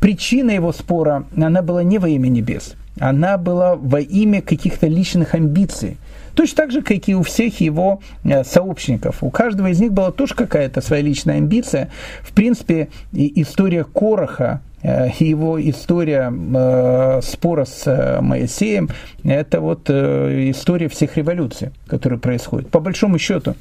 [0.00, 5.34] причина его спора, она была не во имя небес, она была во имя каких-то личных
[5.34, 5.96] амбиций.
[6.34, 9.22] Точно так же, как и у всех его э, сообщников.
[9.22, 11.90] У каждого из них была тоже какая-то своя личная амбиция.
[12.22, 18.90] В принципе, история Короха, э, его история э, спора с э, Моисеем,
[19.24, 22.70] это вот история всех революций, которые происходят.
[22.70, 23.54] По большому счету.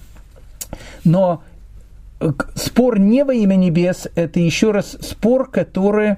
[1.04, 1.42] Но
[2.56, 6.18] спор не во имя небес, это еще раз спор, который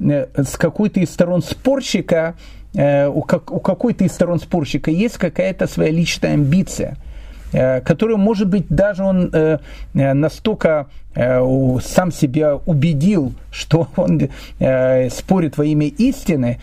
[0.00, 2.34] с какой-то из сторон спорщика,
[2.74, 6.96] э, у, как, у какой-то из сторон спорщика есть какая-то своя личная амбиция,
[7.52, 9.32] э, которую, может быть, даже он
[9.92, 14.28] настолько сам себя убедил, что он
[15.10, 16.60] спорит во имя истины,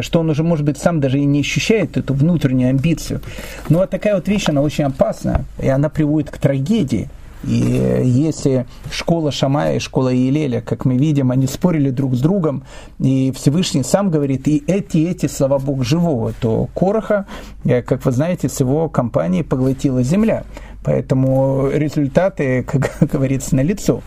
[0.00, 3.20] что он уже, может быть, сам даже и не ощущает эту внутреннюю амбицию.
[3.68, 7.08] Но вот такая вот вещь, она очень опасна, и она приводит к трагедии.
[7.46, 12.64] И если школа Шамая и школа Елеля, как мы видим, они спорили друг с другом,
[12.98, 17.26] и Всевышний сам говорит, и эти, эти слова Бог живого, то Короха,
[17.64, 20.44] э, как вы знаете, с его компанией поглотила земля.
[20.84, 24.02] Поэтому результаты, как говорится, на лицо.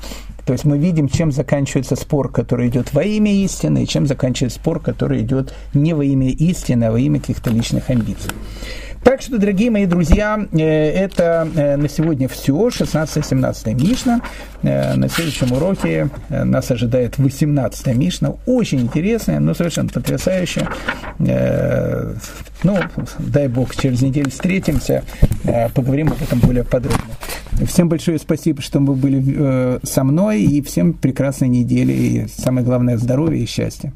[0.47, 4.59] То есть мы видим, чем заканчивается спор, который идет во имя истины, и чем заканчивается
[4.59, 8.31] спор, который идет не во имя истины, а во имя каких-то личных амбиций.
[9.03, 12.67] Так что, дорогие мои друзья, э, это э, на сегодня все.
[12.67, 14.21] 16-17 Мишна.
[14.63, 18.33] Э, на следующем уроке нас ожидает 18 Мишна.
[18.45, 20.67] Очень интересная, но совершенно потрясающая.
[21.19, 22.77] Ну,
[23.19, 25.03] дай Бог, через неделю встретимся,
[25.73, 26.99] поговорим об этом более подробно.
[27.65, 32.97] Всем большое спасибо, что вы были со мной, и всем прекрасной недели, и самое главное,
[32.97, 33.93] здоровья и счастья.